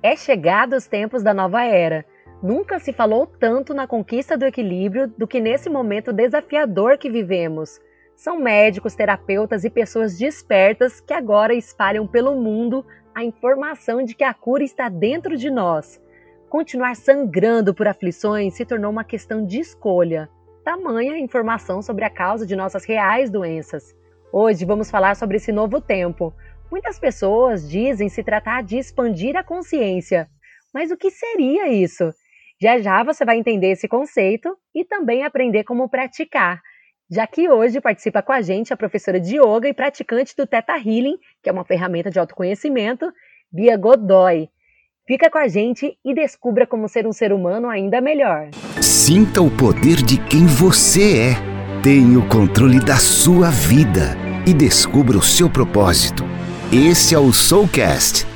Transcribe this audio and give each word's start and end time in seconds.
É 0.00 0.14
chegado 0.14 0.76
os 0.76 0.86
tempos 0.86 1.24
da 1.24 1.34
nova 1.34 1.64
era. 1.64 2.04
Nunca 2.40 2.78
se 2.78 2.92
falou 2.92 3.26
tanto 3.26 3.74
na 3.74 3.84
conquista 3.84 4.38
do 4.38 4.44
equilíbrio 4.46 5.08
do 5.18 5.26
que 5.26 5.40
nesse 5.40 5.68
momento 5.68 6.12
desafiador 6.12 6.96
que 6.96 7.10
vivemos. 7.10 7.80
São 8.14 8.38
médicos, 8.38 8.94
terapeutas 8.94 9.64
e 9.64 9.70
pessoas 9.70 10.16
despertas 10.16 11.00
que 11.00 11.12
agora 11.12 11.52
espalham 11.52 12.06
pelo 12.06 12.36
mundo 12.36 12.86
a 13.12 13.24
informação 13.24 14.04
de 14.04 14.14
que 14.14 14.22
a 14.22 14.32
cura 14.32 14.62
está 14.62 14.88
dentro 14.88 15.36
de 15.36 15.50
nós. 15.50 16.00
Continuar 16.48 16.94
sangrando 16.94 17.74
por 17.74 17.88
aflições 17.88 18.54
se 18.54 18.64
tornou 18.64 18.92
uma 18.92 19.02
questão 19.02 19.44
de 19.44 19.58
escolha. 19.58 20.28
Tamanha 20.64 21.18
informação 21.18 21.82
sobre 21.82 22.04
a 22.04 22.10
causa 22.10 22.46
de 22.46 22.54
nossas 22.54 22.84
reais 22.84 23.30
doenças. 23.30 23.96
Hoje 24.32 24.64
vamos 24.64 24.90
falar 24.90 25.16
sobre 25.16 25.38
esse 25.38 25.50
novo 25.50 25.80
tempo. 25.80 26.32
Muitas 26.70 26.98
pessoas 26.98 27.68
dizem 27.68 28.08
se 28.08 28.22
tratar 28.22 28.62
de 28.62 28.76
expandir 28.76 29.36
a 29.36 29.42
consciência. 29.42 30.28
Mas 30.72 30.90
o 30.90 30.96
que 30.96 31.10
seria 31.10 31.68
isso? 31.68 32.12
Já 32.60 32.78
já 32.78 33.02
você 33.02 33.24
vai 33.24 33.38
entender 33.38 33.70
esse 33.70 33.88
conceito 33.88 34.54
e 34.74 34.84
também 34.84 35.24
aprender 35.24 35.64
como 35.64 35.88
praticar. 35.88 36.60
Já 37.10 37.26
que 37.26 37.48
hoje 37.48 37.80
participa 37.80 38.20
com 38.20 38.32
a 38.32 38.42
gente 38.42 38.72
a 38.72 38.76
professora 38.76 39.18
de 39.18 39.36
yoga 39.36 39.66
e 39.66 39.72
praticante 39.72 40.36
do 40.36 40.46
Theta 40.46 40.76
Healing, 40.76 41.16
que 41.42 41.48
é 41.48 41.52
uma 41.52 41.64
ferramenta 41.64 42.10
de 42.10 42.18
autoconhecimento, 42.18 43.10
Bia 43.50 43.76
Godoy. 43.78 44.50
Fica 45.06 45.30
com 45.30 45.38
a 45.38 45.48
gente 45.48 45.96
e 46.04 46.14
descubra 46.14 46.66
como 46.66 46.86
ser 46.86 47.06
um 47.06 47.12
ser 47.12 47.32
humano 47.32 47.70
ainda 47.70 47.98
melhor. 47.98 48.50
Sinta 48.82 49.40
o 49.40 49.50
poder 49.50 50.02
de 50.02 50.18
quem 50.28 50.44
você 50.44 51.30
é. 51.30 51.82
Tenha 51.82 52.18
o 52.18 52.28
controle 52.28 52.78
da 52.78 52.96
sua 52.96 53.48
vida 53.50 54.14
e 54.46 54.52
descubra 54.52 55.16
o 55.16 55.22
seu 55.22 55.48
propósito. 55.48 56.37
Esse 56.70 57.14
é 57.14 57.18
o 57.18 57.32
Soulcast 57.32 58.26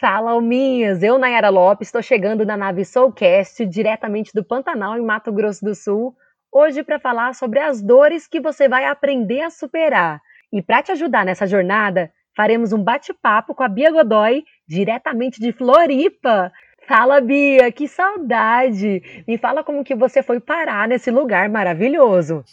Fala, 0.00 0.30
alminhas! 0.30 1.02
Eu, 1.02 1.18
Nayara 1.18 1.50
Lopes, 1.50 1.88
estou 1.88 2.00
chegando 2.00 2.46
na 2.46 2.56
nave 2.56 2.82
Soulcast, 2.82 3.66
diretamente 3.66 4.32
do 4.32 4.42
Pantanal, 4.42 4.96
em 4.96 5.02
Mato 5.02 5.30
Grosso 5.30 5.62
do 5.62 5.74
Sul, 5.74 6.16
hoje 6.50 6.82
para 6.82 6.98
falar 6.98 7.34
sobre 7.34 7.60
as 7.60 7.82
dores 7.82 8.26
que 8.26 8.40
você 8.40 8.70
vai 8.70 8.86
aprender 8.86 9.42
a 9.42 9.50
superar. 9.50 10.22
E 10.50 10.62
para 10.62 10.82
te 10.82 10.92
ajudar 10.92 11.26
nessa 11.26 11.46
jornada, 11.46 12.10
faremos 12.34 12.72
um 12.72 12.82
bate-papo 12.82 13.54
com 13.54 13.62
a 13.62 13.68
Bia 13.68 13.90
Godoy, 13.90 14.44
diretamente 14.66 15.38
de 15.38 15.52
Floripa. 15.52 16.50
Fala, 16.94 17.22
Bia, 17.22 17.72
que 17.72 17.88
saudade! 17.88 19.24
Me 19.26 19.38
fala 19.38 19.64
como 19.64 19.82
que 19.82 19.94
você 19.94 20.22
foi 20.22 20.38
parar 20.38 20.86
nesse 20.86 21.10
lugar 21.10 21.48
maravilhoso. 21.48 22.44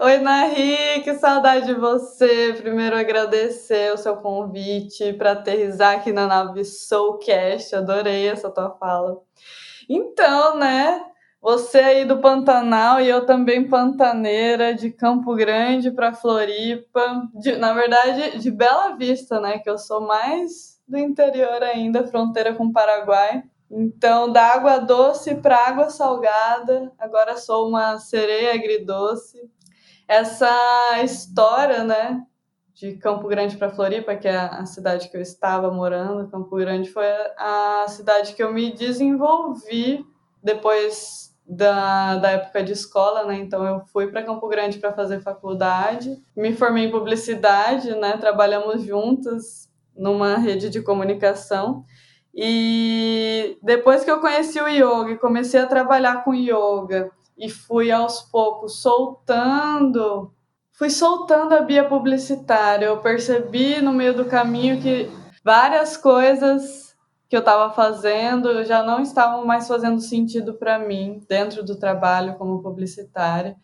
Oi, 0.00 0.18
Nari, 0.18 1.00
que 1.04 1.14
saudade 1.14 1.66
de 1.66 1.74
você. 1.74 2.52
Primeiro 2.60 2.96
agradecer 2.96 3.94
o 3.94 3.96
seu 3.96 4.16
convite 4.16 5.12
para 5.12 5.32
aterrizar 5.32 5.94
aqui 5.94 6.10
na 6.10 6.26
nave 6.26 6.64
Soulcast. 6.64 7.76
Adorei 7.76 8.26
essa 8.26 8.50
tua 8.50 8.70
fala. 8.70 9.18
Então, 9.88 10.56
né? 10.56 11.04
Você 11.40 11.78
aí 11.78 12.04
do 12.04 12.18
Pantanal 12.18 13.00
e 13.00 13.08
eu 13.08 13.24
também 13.24 13.68
pantaneira, 13.68 14.74
de 14.74 14.90
Campo 14.90 15.32
Grande 15.36 15.92
para 15.92 16.12
Floripa, 16.12 17.22
de, 17.34 17.54
na 17.56 17.72
verdade 17.72 18.36
de 18.40 18.50
Bela 18.50 18.96
Vista, 18.96 19.38
né? 19.40 19.60
Que 19.60 19.70
eu 19.70 19.78
sou 19.78 20.00
mais 20.00 20.80
do 20.88 20.98
interior 20.98 21.62
ainda, 21.62 22.08
fronteira 22.08 22.52
com 22.52 22.64
o 22.64 22.72
Paraguai. 22.72 23.44
Então, 23.70 24.32
da 24.32 24.42
água 24.54 24.78
doce 24.78 25.36
para 25.36 25.68
água 25.68 25.90
salgada, 25.90 26.92
agora 26.98 27.36
sou 27.36 27.68
uma 27.68 27.98
sereia 27.98 28.54
agridoce. 28.54 29.38
Essa 30.08 30.50
história, 31.04 31.84
né, 31.84 32.26
de 32.74 32.96
Campo 32.96 33.28
Grande 33.28 33.56
para 33.56 33.70
Floripa, 33.70 34.16
que 34.16 34.26
é 34.26 34.36
a 34.36 34.64
cidade 34.66 35.08
que 35.08 35.16
eu 35.16 35.20
estava 35.20 35.70
morando, 35.70 36.28
Campo 36.30 36.56
Grande 36.56 36.90
foi 36.90 37.06
a 37.36 37.84
cidade 37.88 38.34
que 38.34 38.42
eu 38.42 38.52
me 38.52 38.72
desenvolvi 38.72 40.04
depois 40.42 41.30
da, 41.46 42.16
da 42.16 42.30
época 42.30 42.62
de 42.62 42.72
escola, 42.72 43.26
né? 43.26 43.36
Então 43.36 43.64
eu 43.64 43.80
fui 43.92 44.06
para 44.06 44.22
Campo 44.22 44.48
Grande 44.48 44.78
para 44.78 44.92
fazer 44.92 45.20
faculdade, 45.20 46.16
me 46.34 46.54
formei 46.54 46.84
em 46.84 46.90
publicidade, 46.90 47.94
né? 47.96 48.16
Trabalhamos 48.16 48.82
juntas 48.82 49.68
numa 49.94 50.38
rede 50.38 50.70
de 50.70 50.80
comunicação. 50.80 51.84
E 52.34 53.58
depois 53.62 54.04
que 54.04 54.10
eu 54.10 54.20
conheci 54.20 54.60
o 54.60 54.68
yoga 54.68 55.10
e 55.10 55.18
comecei 55.18 55.60
a 55.60 55.66
trabalhar 55.66 56.22
com 56.22 56.34
yoga 56.34 57.10
e 57.36 57.48
fui 57.48 57.90
aos 57.90 58.22
poucos 58.22 58.80
soltando, 58.80 60.32
fui 60.72 60.90
soltando 60.90 61.54
a 61.54 61.62
Bia 61.62 61.84
publicitária. 61.84 62.86
Eu 62.86 62.98
percebi 62.98 63.80
no 63.80 63.92
meio 63.92 64.14
do 64.14 64.24
caminho 64.24 64.80
que 64.80 65.10
várias 65.44 65.96
coisas 65.96 66.96
que 67.28 67.36
eu 67.36 67.40
estava 67.40 67.72
fazendo 67.72 68.64
já 68.64 68.82
não 68.82 69.00
estavam 69.00 69.46
mais 69.46 69.68
fazendo 69.68 70.00
sentido 70.00 70.54
para 70.54 70.78
mim 70.78 71.22
dentro 71.28 71.64
do 71.64 71.78
trabalho 71.78 72.34
como 72.34 72.62
publicitária. 72.62 73.56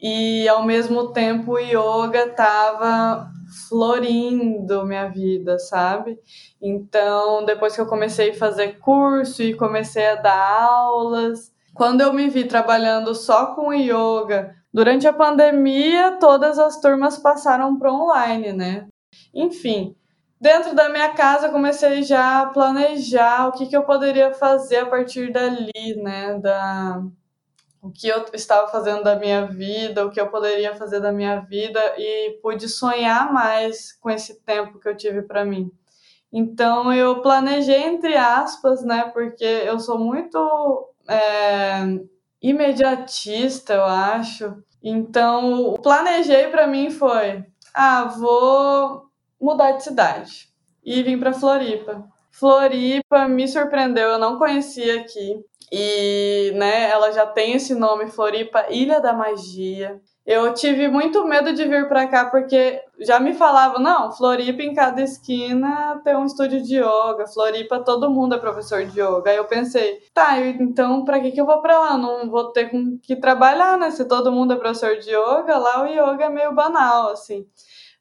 E 0.00 0.48
ao 0.48 0.64
mesmo 0.64 1.12
tempo 1.12 1.52
o 1.52 1.58
yoga 1.58 2.26
estava 2.26 3.30
florindo 3.68 4.84
minha 4.84 5.08
vida, 5.08 5.58
sabe? 5.58 6.18
Então, 6.60 7.44
depois 7.44 7.74
que 7.74 7.80
eu 7.80 7.86
comecei 7.86 8.30
a 8.30 8.34
fazer 8.34 8.78
curso 8.78 9.42
e 9.42 9.54
comecei 9.54 10.06
a 10.06 10.16
dar 10.16 10.62
aulas, 10.62 11.52
quando 11.74 12.00
eu 12.00 12.12
me 12.12 12.28
vi 12.28 12.44
trabalhando 12.44 13.14
só 13.14 13.54
com 13.54 13.72
yoga, 13.72 14.54
durante 14.72 15.06
a 15.06 15.12
pandemia, 15.12 16.18
todas 16.18 16.58
as 16.58 16.80
turmas 16.80 17.18
passaram 17.18 17.78
para 17.78 17.92
online, 17.92 18.52
né? 18.52 18.86
Enfim, 19.32 19.96
dentro 20.40 20.74
da 20.74 20.88
minha 20.88 21.10
casa 21.10 21.48
comecei 21.48 22.02
já 22.02 22.42
a 22.42 22.46
planejar 22.46 23.48
o 23.48 23.52
que, 23.52 23.66
que 23.66 23.76
eu 23.76 23.82
poderia 23.84 24.32
fazer 24.34 24.78
a 24.78 24.86
partir 24.86 25.32
dali, 25.32 25.96
né? 26.02 26.38
Da, 26.38 27.02
o 27.84 27.90
que 27.92 28.08
eu 28.08 28.24
estava 28.32 28.66
fazendo 28.68 29.04
da 29.04 29.14
minha 29.14 29.44
vida, 29.44 30.06
o 30.06 30.10
que 30.10 30.18
eu 30.18 30.30
poderia 30.30 30.74
fazer 30.74 31.00
da 31.00 31.12
minha 31.12 31.40
vida 31.40 31.78
e 31.98 32.38
pude 32.40 32.66
sonhar 32.66 33.30
mais 33.30 33.92
com 33.92 34.08
esse 34.08 34.40
tempo 34.40 34.80
que 34.80 34.88
eu 34.88 34.96
tive 34.96 35.20
para 35.20 35.44
mim. 35.44 35.70
Então 36.32 36.90
eu 36.90 37.20
planejei 37.20 37.82
entre 37.84 38.16
aspas, 38.16 38.82
né? 38.82 39.10
Porque 39.12 39.44
eu 39.44 39.78
sou 39.78 39.98
muito 39.98 40.88
é, 41.06 41.82
imediatista, 42.40 43.74
eu 43.74 43.84
acho. 43.84 44.56
Então 44.82 45.74
o 45.74 45.78
planejei 45.78 46.48
para 46.48 46.66
mim 46.66 46.88
foi, 46.88 47.44
ah, 47.74 48.04
vou 48.04 49.10
mudar 49.38 49.72
de 49.72 49.84
cidade 49.84 50.48
e 50.82 51.02
vim 51.02 51.18
para 51.18 51.34
Floripa. 51.34 52.08
Floripa 52.30 53.28
me 53.28 53.46
surpreendeu, 53.46 54.08
eu 54.08 54.18
não 54.18 54.38
conhecia 54.38 55.02
aqui. 55.02 55.38
E, 55.72 56.52
né, 56.56 56.90
ela 56.90 57.10
já 57.12 57.26
tem 57.26 57.54
esse 57.54 57.74
nome, 57.74 58.10
Floripa, 58.10 58.66
Ilha 58.70 59.00
da 59.00 59.12
Magia. 59.12 60.00
Eu 60.26 60.54
tive 60.54 60.88
muito 60.88 61.22
medo 61.26 61.52
de 61.52 61.66
vir 61.66 61.86
para 61.86 62.06
cá 62.06 62.24
porque 62.30 62.80
já 63.00 63.20
me 63.20 63.34
falavam, 63.34 63.78
não, 63.78 64.10
Floripa 64.10 64.62
em 64.62 64.72
cada 64.72 65.02
esquina 65.02 66.00
tem 66.02 66.16
um 66.16 66.24
estúdio 66.24 66.62
de 66.62 66.78
yoga, 66.78 67.26
Floripa 67.26 67.80
todo 67.80 68.10
mundo 68.10 68.34
é 68.34 68.38
professor 68.38 68.86
de 68.86 68.98
yoga. 68.98 69.30
Aí 69.30 69.36
eu 69.36 69.44
pensei, 69.44 69.98
tá, 70.14 70.40
então 70.40 71.04
para 71.04 71.20
que 71.20 71.30
que 71.30 71.40
eu 71.40 71.44
vou 71.44 71.60
para 71.60 71.78
lá? 71.78 71.98
Não 71.98 72.30
vou 72.30 72.52
ter 72.52 72.70
que 73.02 73.16
trabalhar, 73.16 73.76
né? 73.76 73.90
Se 73.90 74.06
todo 74.06 74.32
mundo 74.32 74.54
é 74.54 74.56
professor 74.56 74.96
de 74.96 75.10
yoga, 75.10 75.58
lá 75.58 75.82
o 75.82 75.86
yoga 75.86 76.24
é 76.24 76.30
meio 76.30 76.54
banal, 76.54 77.10
assim. 77.10 77.46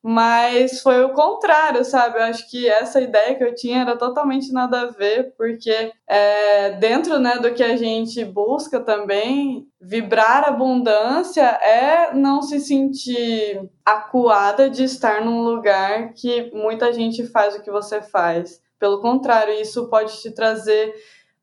Mas 0.05 0.81
foi 0.81 1.01
o 1.01 1.13
contrário, 1.13 1.85
sabe? 1.85 2.19
Eu 2.19 2.23
acho 2.23 2.51
que 2.51 2.67
essa 2.67 2.99
ideia 2.99 3.35
que 3.35 3.43
eu 3.43 3.55
tinha 3.55 3.83
era 3.83 3.95
totalmente 3.95 4.51
nada 4.51 4.81
a 4.81 4.85
ver, 4.87 5.33
porque 5.37 5.93
é, 6.05 6.71
dentro 6.71 7.19
né, 7.19 7.37
do 7.37 7.53
que 7.53 7.63
a 7.63 7.77
gente 7.77 8.25
busca 8.25 8.81
também, 8.81 9.65
vibrar 9.79 10.43
abundância 10.43 11.43
é 11.43 12.13
não 12.13 12.41
se 12.41 12.59
sentir 12.59 13.61
acuada 13.85 14.69
de 14.69 14.83
estar 14.83 15.23
num 15.23 15.41
lugar 15.41 16.11
que 16.13 16.51
muita 16.53 16.91
gente 16.91 17.25
faz 17.25 17.55
o 17.55 17.61
que 17.61 17.71
você 17.71 18.01
faz. 18.01 18.61
Pelo 18.77 18.99
contrário, 18.99 19.53
isso 19.53 19.89
pode 19.89 20.21
te 20.21 20.31
trazer 20.31 20.93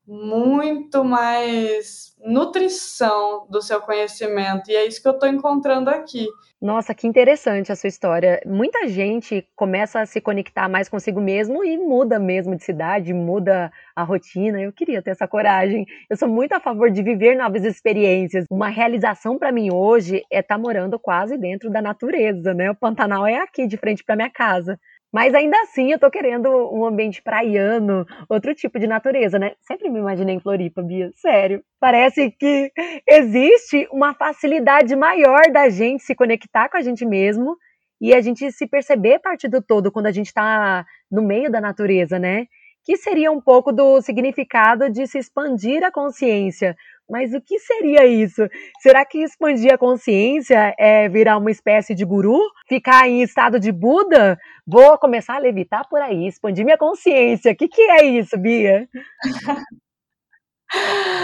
muito 0.07 1.03
mais 1.03 2.15
nutrição 2.23 3.47
do 3.49 3.61
seu 3.61 3.81
conhecimento. 3.81 4.69
E 4.69 4.75
é 4.75 4.85
isso 4.85 5.01
que 5.01 5.07
eu 5.07 5.13
estou 5.13 5.29
encontrando 5.29 5.89
aqui. 5.89 6.27
Nossa, 6.61 6.93
que 6.93 7.07
interessante 7.07 7.71
a 7.71 7.75
sua 7.75 7.87
história. 7.87 8.39
Muita 8.45 8.87
gente 8.87 9.47
começa 9.55 9.99
a 9.99 10.05
se 10.05 10.21
conectar 10.21 10.69
mais 10.69 10.87
consigo 10.87 11.19
mesmo 11.19 11.63
e 11.65 11.75
muda 11.75 12.19
mesmo 12.19 12.55
de 12.55 12.63
cidade, 12.63 13.13
muda 13.13 13.71
a 13.95 14.03
rotina. 14.03 14.61
Eu 14.61 14.71
queria 14.71 15.01
ter 15.01 15.09
essa 15.11 15.27
coragem. 15.27 15.87
Eu 16.07 16.15
sou 16.15 16.27
muito 16.27 16.53
a 16.53 16.59
favor 16.59 16.91
de 16.91 17.01
viver 17.01 17.35
novas 17.35 17.63
experiências. 17.63 18.45
Uma 18.47 18.67
realização 18.67 19.39
para 19.39 19.51
mim 19.51 19.71
hoje 19.73 20.23
é 20.31 20.39
estar 20.39 20.55
tá 20.55 20.61
morando 20.61 20.99
quase 20.99 21.35
dentro 21.35 21.67
da 21.71 21.81
natureza, 21.81 22.53
né? 22.53 22.69
O 22.69 22.75
Pantanal 22.75 23.25
é 23.25 23.37
aqui 23.37 23.65
de 23.65 23.77
frente 23.77 24.03
para 24.03 24.15
minha 24.15 24.29
casa. 24.29 24.79
Mas 25.11 25.33
ainda 25.33 25.59
assim 25.61 25.91
eu 25.91 25.99
tô 25.99 26.09
querendo 26.09 26.49
um 26.73 26.85
ambiente 26.85 27.21
praiano, 27.21 28.05
outro 28.29 28.55
tipo 28.55 28.79
de 28.79 28.87
natureza, 28.87 29.37
né? 29.37 29.51
Sempre 29.61 29.89
me 29.89 29.99
imaginei 29.99 30.35
em 30.35 30.39
Floripa, 30.39 30.81
Bia, 30.81 31.11
sério. 31.15 31.61
Parece 31.79 32.31
que 32.31 32.71
existe 33.07 33.87
uma 33.91 34.13
facilidade 34.13 34.95
maior 34.95 35.51
da 35.51 35.69
gente 35.69 36.03
se 36.03 36.15
conectar 36.15 36.69
com 36.69 36.77
a 36.77 36.81
gente 36.81 37.05
mesmo 37.05 37.57
e 37.99 38.13
a 38.13 38.21
gente 38.21 38.51
se 38.51 38.65
perceber 38.65 39.19
parte 39.19 39.47
do 39.47 39.61
todo 39.61 39.91
quando 39.91 40.07
a 40.07 40.11
gente 40.11 40.33
tá 40.33 40.85
no 41.11 41.21
meio 41.21 41.51
da 41.51 41.59
natureza, 41.59 42.17
né? 42.17 42.47
que 42.83 42.97
seria 42.97 43.31
um 43.31 43.39
pouco 43.39 43.71
do 43.71 44.01
significado 44.01 44.89
de 44.89 45.05
se 45.05 45.19
expandir 45.19 45.83
a 45.83 45.91
consciência. 45.91 46.75
Mas 47.11 47.33
o 47.33 47.41
que 47.41 47.59
seria 47.59 48.05
isso? 48.05 48.47
Será 48.79 49.03
que 49.05 49.17
expandir 49.17 49.73
a 49.73 49.77
consciência 49.77 50.73
é 50.79 51.09
virar 51.09 51.37
uma 51.37 51.51
espécie 51.51 51.93
de 51.93 52.05
guru? 52.05 52.39
Ficar 52.69 53.05
em 53.05 53.21
estado 53.21 53.59
de 53.59 53.69
Buda? 53.69 54.39
Vou 54.65 54.97
começar 54.97 55.35
a 55.35 55.39
levitar 55.39 55.85
por 55.89 56.01
aí, 56.01 56.25
expandir 56.25 56.63
minha 56.63 56.77
consciência. 56.77 57.51
O 57.51 57.55
que, 57.55 57.67
que 57.67 57.81
é 57.81 58.05
isso, 58.05 58.37
Bia? 58.37 58.87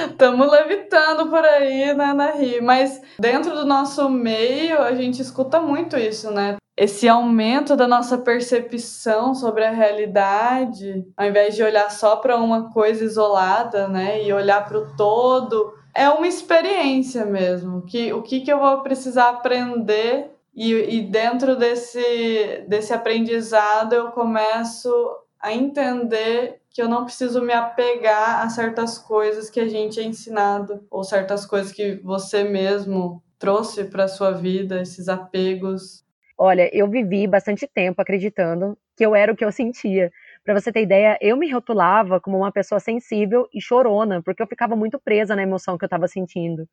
Estamos 0.09 0.51
levitando 0.51 1.29
por 1.29 1.43
aí, 1.43 1.93
né, 1.93 2.13
Nahi? 2.13 2.61
Mas 2.61 3.01
dentro 3.19 3.55
do 3.55 3.65
nosso 3.65 4.09
meio, 4.09 4.81
a 4.81 4.93
gente 4.93 5.21
escuta 5.21 5.61
muito 5.61 5.97
isso, 5.97 6.31
né? 6.31 6.57
Esse 6.75 7.07
aumento 7.07 7.75
da 7.75 7.87
nossa 7.87 8.17
percepção 8.17 9.33
sobre 9.33 9.65
a 9.65 9.71
realidade, 9.71 11.05
ao 11.15 11.25
invés 11.25 11.55
de 11.55 11.63
olhar 11.63 11.89
só 11.89 12.17
para 12.17 12.37
uma 12.37 12.71
coisa 12.71 13.03
isolada, 13.03 13.87
né, 13.87 14.23
e 14.23 14.31
olhar 14.31 14.63
para 14.63 14.77
o 14.77 14.95
todo, 14.95 15.73
é 15.95 16.07
uma 16.07 16.27
experiência 16.27 17.25
mesmo. 17.25 17.83
Que 17.83 18.13
o 18.13 18.21
que, 18.21 18.41
que 18.41 18.53
eu 18.53 18.59
vou 18.59 18.81
precisar 18.81 19.29
aprender 19.29 20.29
e, 20.55 20.71
e 20.71 21.01
dentro 21.01 21.55
desse, 21.55 22.63
desse 22.67 22.93
aprendizado 22.93 23.93
eu 23.93 24.11
começo 24.11 24.91
a 25.39 25.53
entender 25.53 26.56
que 26.77 26.81
eu 26.83 26.87
não 26.87 27.05
preciso 27.05 27.41
me 27.41 27.53
apegar 27.53 28.45
a 28.45 28.49
certas 28.49 28.99
coisas 28.99 29.49
que 29.49 29.59
a 29.59 29.67
gente 29.67 29.99
é 29.99 30.03
ensinado 30.03 30.85
ou 30.91 31.03
certas 31.03 31.43
coisas 31.43 31.71
que 31.71 31.95
você 32.03 32.43
mesmo 32.43 33.23
trouxe 33.39 33.85
para 33.85 34.07
sua 34.07 34.29
vida, 34.29 34.79
esses 34.79 35.09
apegos. 35.09 36.05
Olha, 36.37 36.69
eu 36.71 36.87
vivi 36.87 37.25
bastante 37.25 37.65
tempo 37.65 37.99
acreditando 37.99 38.77
que 38.95 39.03
eu 39.03 39.15
era 39.15 39.33
o 39.33 39.35
que 39.35 39.43
eu 39.43 39.51
sentia. 39.51 40.11
Para 40.45 40.53
você 40.53 40.71
ter 40.71 40.83
ideia, 40.83 41.17
eu 41.19 41.35
me 41.35 41.51
rotulava 41.51 42.21
como 42.21 42.37
uma 42.37 42.51
pessoa 42.51 42.79
sensível 42.79 43.47
e 43.51 43.59
chorona, 43.59 44.21
porque 44.21 44.43
eu 44.43 44.47
ficava 44.47 44.75
muito 44.75 44.99
presa 44.99 45.35
na 45.35 45.41
emoção 45.41 45.79
que 45.79 45.83
eu 45.83 45.87
estava 45.87 46.07
sentindo. 46.07 46.69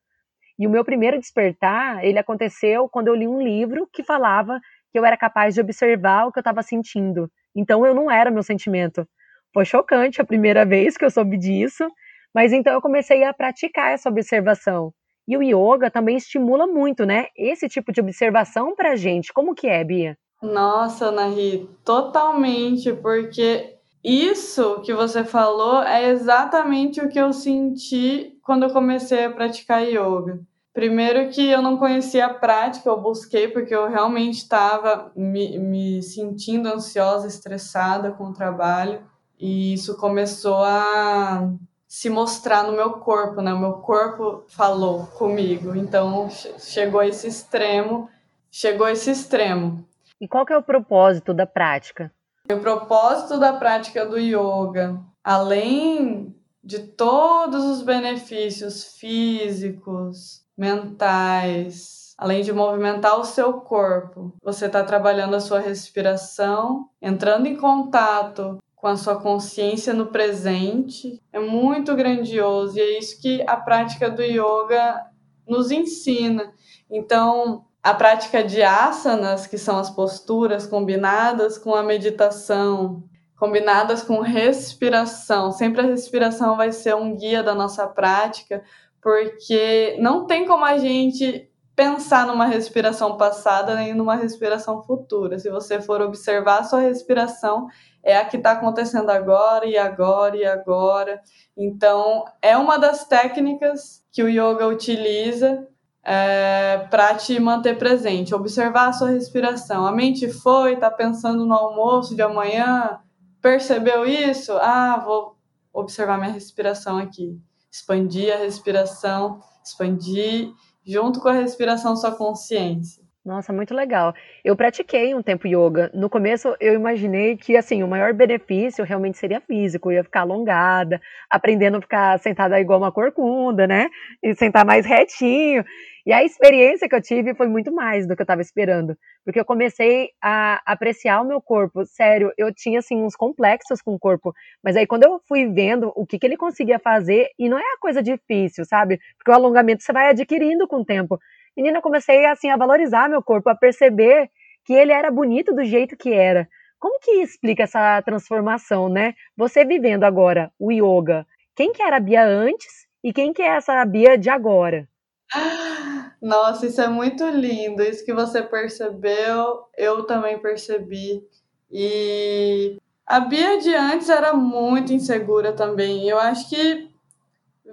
E 0.58 0.66
o 0.66 0.70
meu 0.70 0.84
primeiro 0.84 1.18
despertar, 1.18 2.04
ele 2.04 2.18
aconteceu 2.18 2.90
quando 2.90 3.08
eu 3.08 3.14
li 3.14 3.26
um 3.26 3.40
livro 3.40 3.88
que 3.90 4.04
falava 4.04 4.60
que 4.92 4.98
eu 4.98 5.06
era 5.06 5.16
capaz 5.16 5.54
de 5.54 5.62
observar 5.62 6.26
o 6.26 6.30
que 6.30 6.40
eu 6.40 6.42
estava 6.42 6.62
sentindo. 6.62 7.32
Então 7.56 7.86
eu 7.86 7.94
não 7.94 8.10
era 8.10 8.30
meu 8.30 8.42
sentimento. 8.42 9.08
Foi 9.54 9.64
chocante 9.64 10.20
a 10.20 10.24
primeira 10.24 10.66
vez 10.66 10.96
que 10.96 11.04
eu 11.04 11.10
soube 11.10 11.38
disso, 11.38 11.86
mas 12.34 12.52
então 12.52 12.72
eu 12.72 12.82
comecei 12.82 13.22
a 13.22 13.32
praticar 13.32 13.92
essa 13.92 14.08
observação. 14.08 14.92
E 15.28 15.36
o 15.36 15.42
yoga 15.42 15.88
também 15.88 16.16
estimula 16.16 16.66
muito, 16.66 17.06
né? 17.06 17.28
Esse 17.36 17.68
tipo 17.68 17.92
de 17.92 18.00
observação 18.00 18.74
pra 18.74 18.96
gente. 18.96 19.32
Como 19.32 19.54
que 19.54 19.68
é, 19.68 19.84
Bia? 19.84 20.18
Nossa, 20.42 21.12
Nahi, 21.12 21.70
totalmente, 21.84 22.92
porque 22.94 23.76
isso 24.02 24.82
que 24.82 24.92
você 24.92 25.24
falou 25.24 25.82
é 25.84 26.10
exatamente 26.10 27.00
o 27.00 27.08
que 27.08 27.18
eu 27.18 27.32
senti 27.32 28.36
quando 28.42 28.64
eu 28.64 28.70
comecei 28.70 29.24
a 29.24 29.30
praticar 29.30 29.82
yoga. 29.88 30.40
Primeiro 30.74 31.30
que 31.30 31.48
eu 31.48 31.62
não 31.62 31.76
conhecia 31.76 32.26
a 32.26 32.34
prática, 32.34 32.90
eu 32.90 33.00
busquei 33.00 33.46
porque 33.46 33.72
eu 33.72 33.88
realmente 33.88 34.38
estava 34.38 35.12
me, 35.14 35.56
me 35.56 36.02
sentindo 36.02 36.68
ansiosa, 36.68 37.28
estressada 37.28 38.10
com 38.10 38.24
o 38.24 38.32
trabalho. 38.32 39.13
E 39.38 39.74
isso 39.74 39.96
começou 39.96 40.62
a 40.62 41.50
se 41.86 42.10
mostrar 42.10 42.64
no 42.64 42.72
meu 42.72 42.94
corpo, 42.94 43.40
né? 43.40 43.52
O 43.52 43.60
meu 43.60 43.74
corpo 43.74 44.44
falou 44.48 45.06
comigo. 45.06 45.76
Então 45.76 46.28
chegou 46.58 47.00
a 47.00 47.06
esse 47.06 47.28
extremo, 47.28 48.10
chegou 48.50 48.86
a 48.86 48.92
esse 48.92 49.10
extremo. 49.10 49.86
E 50.20 50.26
qual 50.26 50.44
que 50.44 50.52
é 50.52 50.58
o 50.58 50.62
propósito 50.62 51.34
da 51.34 51.46
prática? 51.46 52.12
O 52.50 52.58
propósito 52.58 53.38
da 53.38 53.52
prática 53.52 54.04
do 54.04 54.18
yoga, 54.18 55.00
além 55.22 56.34
de 56.62 56.80
todos 56.80 57.64
os 57.64 57.82
benefícios 57.82 58.96
físicos, 58.98 60.44
mentais, 60.56 62.14
além 62.16 62.42
de 62.42 62.52
movimentar 62.52 63.18
o 63.18 63.24
seu 63.24 63.54
corpo, 63.54 64.34
você 64.42 64.66
está 64.66 64.82
trabalhando 64.82 65.36
a 65.36 65.40
sua 65.40 65.60
respiração, 65.60 66.88
entrando 67.02 67.46
em 67.46 67.56
contato 67.56 68.58
com 68.84 68.88
a 68.88 68.98
sua 68.98 69.18
consciência 69.18 69.94
no 69.94 70.08
presente. 70.08 71.18
É 71.32 71.40
muito 71.40 71.96
grandioso 71.96 72.76
e 72.76 72.82
é 72.82 72.98
isso 72.98 73.18
que 73.18 73.42
a 73.46 73.56
prática 73.56 74.10
do 74.10 74.20
yoga 74.20 75.06
nos 75.48 75.70
ensina. 75.70 76.52
Então, 76.90 77.64
a 77.82 77.94
prática 77.94 78.44
de 78.44 78.62
asanas, 78.62 79.46
que 79.46 79.56
são 79.56 79.78
as 79.78 79.88
posturas 79.88 80.66
combinadas 80.66 81.56
com 81.56 81.74
a 81.74 81.82
meditação, 81.82 83.02
combinadas 83.38 84.02
com 84.02 84.20
respiração. 84.20 85.50
Sempre 85.50 85.80
a 85.80 85.86
respiração 85.86 86.54
vai 86.54 86.70
ser 86.70 86.94
um 86.94 87.16
guia 87.16 87.42
da 87.42 87.54
nossa 87.54 87.86
prática, 87.86 88.62
porque 89.00 89.96
não 89.98 90.26
tem 90.26 90.46
como 90.46 90.62
a 90.62 90.76
gente 90.76 91.50
pensar 91.74 92.26
numa 92.26 92.44
respiração 92.44 93.16
passada 93.16 93.74
nem 93.76 93.94
numa 93.94 94.14
respiração 94.14 94.82
futura. 94.82 95.38
Se 95.38 95.48
você 95.48 95.80
for 95.80 96.02
observar 96.02 96.60
a 96.60 96.64
sua 96.64 96.80
respiração, 96.80 97.66
é 98.04 98.18
a 98.18 98.24
que 98.24 98.36
está 98.36 98.52
acontecendo 98.52 99.10
agora 99.10 99.66
e 99.66 99.78
agora 99.78 100.36
e 100.36 100.44
agora. 100.44 101.20
Então, 101.56 102.24
é 102.42 102.56
uma 102.56 102.78
das 102.78 103.06
técnicas 103.06 104.04
que 104.12 104.22
o 104.22 104.28
yoga 104.28 104.66
utiliza 104.66 105.66
é, 106.04 106.86
para 106.90 107.14
te 107.14 107.40
manter 107.40 107.78
presente, 107.78 108.34
observar 108.34 108.88
a 108.88 108.92
sua 108.92 109.08
respiração. 109.08 109.86
A 109.86 109.92
mente 109.92 110.28
foi, 110.30 110.74
está 110.74 110.90
pensando 110.90 111.46
no 111.46 111.54
almoço 111.54 112.14
de 112.14 112.20
amanhã, 112.20 113.00
percebeu 113.40 114.04
isso? 114.04 114.52
Ah, 114.58 115.02
vou 115.04 115.38
observar 115.72 116.18
minha 116.18 116.30
respiração 116.32 116.98
aqui. 116.98 117.40
Expandir 117.72 118.32
a 118.32 118.38
respiração, 118.38 119.40
expandir 119.64 120.52
junto 120.86 121.20
com 121.20 121.28
a 121.28 121.32
respiração 121.32 121.96
sua 121.96 122.12
consciência. 122.12 123.03
Nossa, 123.24 123.54
muito 123.54 123.74
legal. 123.74 124.12
Eu 124.44 124.54
pratiquei 124.54 125.14
um 125.14 125.22
tempo 125.22 125.48
yoga. 125.48 125.90
No 125.94 126.10
começo 126.10 126.54
eu 126.60 126.74
imaginei 126.74 127.36
que 127.38 127.56
assim, 127.56 127.82
o 127.82 127.88
maior 127.88 128.12
benefício 128.12 128.84
realmente 128.84 129.16
seria 129.16 129.40
físico, 129.40 129.90
eu 129.90 129.96
ia 129.96 130.04
ficar 130.04 130.20
alongada, 130.20 131.00
aprendendo 131.30 131.78
a 131.78 131.80
ficar 131.80 132.18
sentada 132.20 132.60
igual 132.60 132.78
uma 132.78 132.92
corcunda, 132.92 133.66
né? 133.66 133.88
E 134.22 134.34
sentar 134.34 134.64
mais 134.66 134.84
retinho. 134.84 135.64
E 136.06 136.12
a 136.12 136.22
experiência 136.22 136.86
que 136.86 136.94
eu 136.94 137.00
tive 137.00 137.34
foi 137.34 137.48
muito 137.48 137.72
mais 137.72 138.06
do 138.06 138.14
que 138.14 138.20
eu 138.20 138.24
estava 138.24 138.42
esperando, 138.42 138.94
porque 139.24 139.40
eu 139.40 139.44
comecei 139.44 140.10
a 140.22 140.60
apreciar 140.66 141.22
o 141.22 141.24
meu 141.26 141.40
corpo. 141.40 141.82
Sério, 141.86 142.30
eu 142.36 142.52
tinha 142.52 142.80
assim 142.80 142.96
uns 143.02 143.16
complexos 143.16 143.80
com 143.80 143.94
o 143.94 143.98
corpo, 143.98 144.34
mas 144.62 144.76
aí 144.76 144.86
quando 144.86 145.04
eu 145.04 145.18
fui 145.26 145.46
vendo 145.46 145.90
o 145.96 146.04
que, 146.04 146.18
que 146.18 146.26
ele 146.26 146.36
conseguia 146.36 146.78
fazer, 146.78 147.28
e 147.38 147.48
não 147.48 147.56
é 147.58 147.62
a 147.62 147.78
coisa 147.80 148.02
difícil, 148.02 148.66
sabe? 148.66 149.00
Porque 149.16 149.30
o 149.30 149.34
alongamento 149.34 149.82
você 149.82 149.94
vai 149.94 150.10
adquirindo 150.10 150.68
com 150.68 150.80
o 150.82 150.84
tempo. 150.84 151.18
Menina, 151.56 151.78
eu 151.78 151.82
comecei 151.82 152.26
assim 152.26 152.50
a 152.50 152.56
valorizar 152.56 153.08
meu 153.08 153.22
corpo, 153.22 153.48
a 153.48 153.54
perceber 153.54 154.28
que 154.64 154.72
ele 154.72 154.92
era 154.92 155.10
bonito 155.10 155.54
do 155.54 155.64
jeito 155.64 155.96
que 155.96 156.12
era. 156.12 156.48
Como 156.78 156.98
que 157.00 157.12
explica 157.22 157.62
essa 157.62 158.02
transformação, 158.02 158.88
né? 158.88 159.14
Você 159.36 159.64
vivendo 159.64 160.04
agora 160.04 160.50
o 160.58 160.72
yoga, 160.72 161.26
quem 161.54 161.72
que 161.72 161.82
era 161.82 161.96
a 161.96 162.00
Bia 162.00 162.24
antes 162.26 162.86
e 163.02 163.12
quem 163.12 163.32
que 163.32 163.42
é 163.42 163.56
essa 163.56 163.84
Bia 163.84 164.18
de 164.18 164.28
agora? 164.28 164.88
Nossa, 166.20 166.66
isso 166.66 166.80
é 166.80 166.88
muito 166.88 167.24
lindo. 167.28 167.82
Isso 167.82 168.04
que 168.04 168.12
você 168.12 168.42
percebeu, 168.42 169.64
eu 169.76 170.04
também 170.04 170.38
percebi. 170.38 171.22
E 171.70 172.78
a 173.06 173.20
Bia 173.20 173.58
de 173.58 173.74
antes 173.74 174.08
era 174.08 174.32
muito 174.32 174.92
insegura 174.92 175.52
também. 175.52 176.08
Eu 176.08 176.18
acho 176.18 176.48
que 176.48 176.88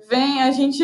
vem, 0.09 0.41
a 0.43 0.51
gente 0.51 0.83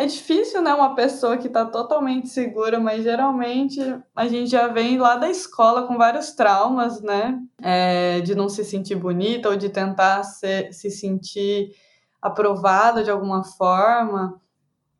é 0.00 0.06
difícil, 0.06 0.62
né? 0.62 0.72
Uma 0.72 0.94
pessoa 0.94 1.36
que 1.36 1.46
está 1.46 1.66
totalmente 1.66 2.28
segura, 2.30 2.80
mas 2.80 3.02
geralmente 3.02 3.78
a 4.16 4.26
gente 4.26 4.50
já 4.50 4.66
vem 4.66 4.96
lá 4.96 5.16
da 5.16 5.28
escola 5.28 5.86
com 5.86 5.98
vários 5.98 6.32
traumas, 6.32 7.02
né? 7.02 7.38
É, 7.60 8.20
de 8.22 8.34
não 8.34 8.48
se 8.48 8.64
sentir 8.64 8.94
bonita 8.94 9.50
ou 9.50 9.56
de 9.56 9.68
tentar 9.68 10.22
ser, 10.22 10.72
se 10.72 10.90
sentir 10.90 11.72
aprovada 12.20 13.04
de 13.04 13.10
alguma 13.10 13.44
forma. 13.44 14.40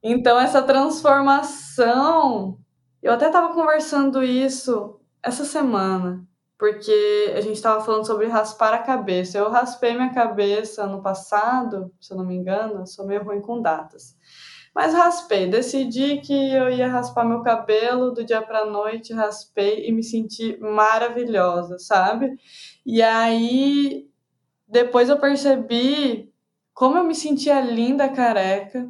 Então, 0.02 0.38
essa 0.38 0.62
transformação. 0.62 2.58
Eu 3.02 3.14
até 3.14 3.28
estava 3.28 3.54
conversando 3.54 4.22
isso 4.22 5.00
essa 5.22 5.46
semana, 5.46 6.22
porque 6.58 7.32
a 7.34 7.40
gente 7.40 7.54
estava 7.54 7.82
falando 7.82 8.06
sobre 8.06 8.26
raspar 8.26 8.74
a 8.74 8.78
cabeça. 8.82 9.38
Eu 9.38 9.48
raspei 9.48 9.94
minha 9.94 10.12
cabeça 10.12 10.86
no 10.86 11.00
passado, 11.00 11.90
se 11.98 12.12
eu 12.12 12.18
não 12.18 12.26
me 12.26 12.34
engano, 12.34 12.86
sou 12.86 13.06
meio 13.06 13.24
ruim 13.24 13.40
com 13.40 13.62
datas. 13.62 14.14
Mas 14.74 14.94
raspei, 14.94 15.48
decidi 15.48 16.18
que 16.18 16.32
eu 16.52 16.70
ia 16.70 16.88
raspar 16.88 17.24
meu 17.24 17.42
cabelo 17.42 18.12
do 18.12 18.24
dia 18.24 18.40
para 18.40 18.64
noite, 18.64 19.12
raspei 19.12 19.88
e 19.88 19.92
me 19.92 20.02
senti 20.02 20.56
maravilhosa, 20.60 21.78
sabe? 21.78 22.38
E 22.86 23.02
aí 23.02 24.08
depois 24.68 25.08
eu 25.08 25.18
percebi 25.18 26.32
como 26.72 26.96
eu 26.96 27.04
me 27.04 27.14
sentia 27.14 27.60
linda 27.60 28.08
careca 28.08 28.88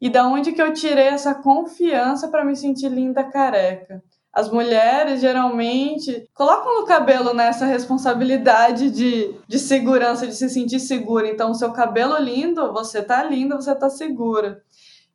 e 0.00 0.10
da 0.10 0.26
onde 0.26 0.52
que 0.52 0.60
eu 0.60 0.72
tirei 0.72 1.06
essa 1.06 1.34
confiança 1.34 2.28
para 2.28 2.44
me 2.44 2.56
sentir 2.56 2.88
linda 2.88 3.24
careca. 3.24 4.02
as 4.32 4.50
mulheres 4.50 5.20
geralmente 5.20 6.28
colocam 6.34 6.80
no 6.80 6.86
cabelo 6.86 7.32
nessa 7.32 7.64
responsabilidade 7.66 8.90
de, 8.90 9.32
de 9.46 9.58
segurança, 9.60 10.26
de 10.26 10.34
se 10.34 10.50
sentir 10.50 10.80
segura. 10.80 11.28
Então, 11.28 11.52
o 11.52 11.54
seu 11.54 11.72
cabelo 11.72 12.18
lindo, 12.18 12.72
você 12.72 13.00
tá 13.00 13.22
linda, 13.22 13.54
você 13.54 13.72
tá 13.76 13.88
segura. 13.88 14.60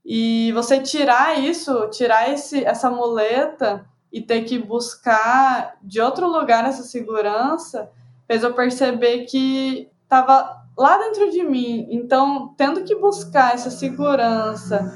E 0.06 0.51
você 0.53 0.79
tirar 0.79 1.39
isso, 1.39 1.88
tirar 1.89 2.32
esse, 2.32 2.63
essa 2.63 2.89
muleta 2.89 3.86
e 4.12 4.22
ter 4.22 4.44
que 4.44 4.58
buscar 4.58 5.75
de 5.82 6.01
outro 6.01 6.27
lugar 6.27 6.65
essa 6.65 6.84
segurança, 6.84 7.89
fez 8.27 8.44
eu 8.44 8.53
perceber 8.53 9.25
que 9.25 9.89
estava 10.03 10.63
lá 10.77 10.98
dentro 10.98 11.29
de 11.29 11.44
mim. 11.44 11.88
Então, 11.91 12.53
tendo 12.58 12.84
que 12.84 12.96
buscar 12.96 13.53
essa 13.53 13.70
segurança 13.70 14.96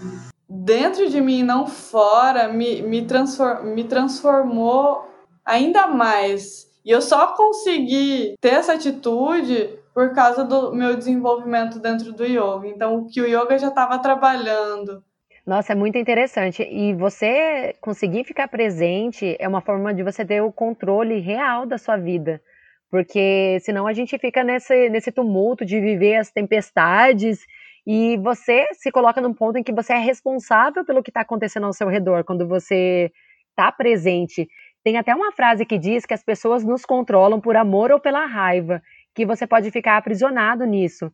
dentro 0.49 1.09
de 1.09 1.19
mim, 1.19 1.43
não 1.43 1.67
fora, 1.67 2.47
me, 2.47 2.81
me, 2.81 3.05
transform, 3.05 3.63
me 3.73 3.83
transformou 3.83 5.07
ainda 5.45 5.87
mais. 5.87 6.71
E 6.85 6.91
eu 6.91 7.01
só 7.01 7.27
consegui 7.27 8.35
ter 8.39 8.53
essa 8.53 8.73
atitude 8.73 9.79
por 9.93 10.13
causa 10.13 10.43
do 10.43 10.73
meu 10.73 10.95
desenvolvimento 10.95 11.79
dentro 11.79 12.11
do 12.11 12.25
yoga. 12.25 12.67
Então, 12.67 12.95
o 12.95 13.07
que 13.07 13.21
o 13.21 13.27
yoga 13.27 13.57
já 13.57 13.67
estava 13.67 13.99
trabalhando. 13.99 15.03
Nossa, 15.45 15.73
é 15.73 15.75
muito 15.75 15.97
interessante. 15.97 16.63
E 16.63 16.93
você 16.93 17.75
conseguir 17.81 18.23
ficar 18.23 18.47
presente 18.47 19.35
é 19.39 19.47
uma 19.47 19.61
forma 19.61 19.93
de 19.93 20.01
você 20.01 20.25
ter 20.25 20.41
o 20.41 20.51
controle 20.51 21.19
real 21.19 21.65
da 21.65 21.77
sua 21.77 21.97
vida. 21.97 22.41
Porque 22.89 23.59
senão 23.61 23.87
a 23.87 23.93
gente 23.93 24.17
fica 24.17 24.43
nesse, 24.43 24.89
nesse 24.89 25.11
tumulto 25.11 25.65
de 25.65 25.79
viver 25.79 26.15
as 26.15 26.31
tempestades 26.31 27.39
e 27.85 28.17
você 28.17 28.67
se 28.73 28.91
coloca 28.91 29.19
num 29.19 29.33
ponto 29.33 29.57
em 29.57 29.63
que 29.63 29.73
você 29.73 29.93
é 29.93 29.97
responsável 29.97 30.85
pelo 30.85 31.03
que 31.03 31.09
está 31.09 31.21
acontecendo 31.21 31.65
ao 31.65 31.73
seu 31.73 31.87
redor, 31.89 32.23
quando 32.23 32.47
você 32.47 33.11
está 33.49 33.71
presente. 33.71 34.47
Tem 34.83 34.97
até 34.97 35.13
uma 35.13 35.31
frase 35.31 35.65
que 35.65 35.77
diz 35.77 36.05
que 36.05 36.13
as 36.13 36.23
pessoas 36.23 36.63
nos 36.63 36.85
controlam 36.85 37.41
por 37.41 37.55
amor 37.55 37.91
ou 37.91 37.99
pela 37.99 38.25
raiva, 38.25 38.81
que 39.13 39.25
você 39.25 39.45
pode 39.47 39.69
ficar 39.71 39.97
aprisionado 39.97 40.65
nisso. 40.65 41.11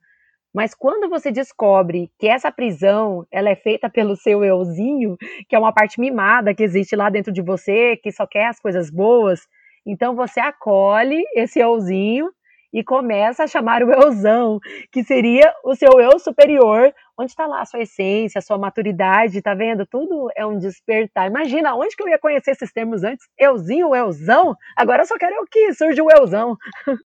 Mas 0.54 0.74
quando 0.74 1.10
você 1.10 1.32
descobre 1.32 2.12
que 2.18 2.28
essa 2.28 2.52
prisão 2.52 3.26
ela 3.32 3.50
é 3.50 3.56
feita 3.56 3.90
pelo 3.90 4.16
seu 4.16 4.44
euzinho, 4.44 5.16
que 5.48 5.56
é 5.56 5.60
uma 5.60 5.74
parte 5.74 6.00
mimada 6.00 6.56
que 6.56 6.64
existe 6.64 6.96
lá 6.96 7.10
dentro 7.10 7.32
de 7.32 7.42
você, 7.42 7.98
que 7.98 8.12
só 8.12 8.26
quer 8.26 8.48
as 8.48 8.60
coisas 8.60 8.90
boas, 8.90 9.42
então 9.86 10.16
você 10.16 10.40
acolhe 10.40 11.24
esse 11.36 11.60
euzinho 11.60 12.32
e 12.74 12.84
começa 12.84 13.44
a 13.44 13.48
chamar 13.48 13.84
o 13.84 13.92
euzão, 13.92 14.60
que 14.92 15.04
seria 15.04 15.54
o 15.64 15.76
seu 15.76 16.00
eu 16.00 16.20
superior, 16.20 16.94
onde 17.18 17.32
está 17.32 17.48
lá 17.48 17.62
a 17.62 17.66
sua 17.66 17.82
essência, 17.82 18.40
a 18.40 18.42
sua 18.42 18.58
maturidade, 18.58 19.42
tá 19.42 19.54
vendo? 19.56 19.86
Tudo 19.86 20.30
é 20.36 20.46
um 20.46 20.58
despertar. 20.58 21.28
Imagina, 21.28 21.76
onde 21.76 21.96
que 21.96 22.04
eu 22.04 22.08
ia 22.08 22.20
conhecer 22.20 22.52
esses 22.52 22.72
termos 22.72 23.04
antes? 23.04 23.28
Euzinho, 23.38 23.96
euzão? 23.96 24.56
Agora 24.76 25.02
eu 25.02 25.08
só 25.08 25.18
quero 25.18 25.42
o 25.42 25.48
que 25.48 25.74
surge 25.74 26.02
o 26.02 26.12
euzão. 26.12 26.56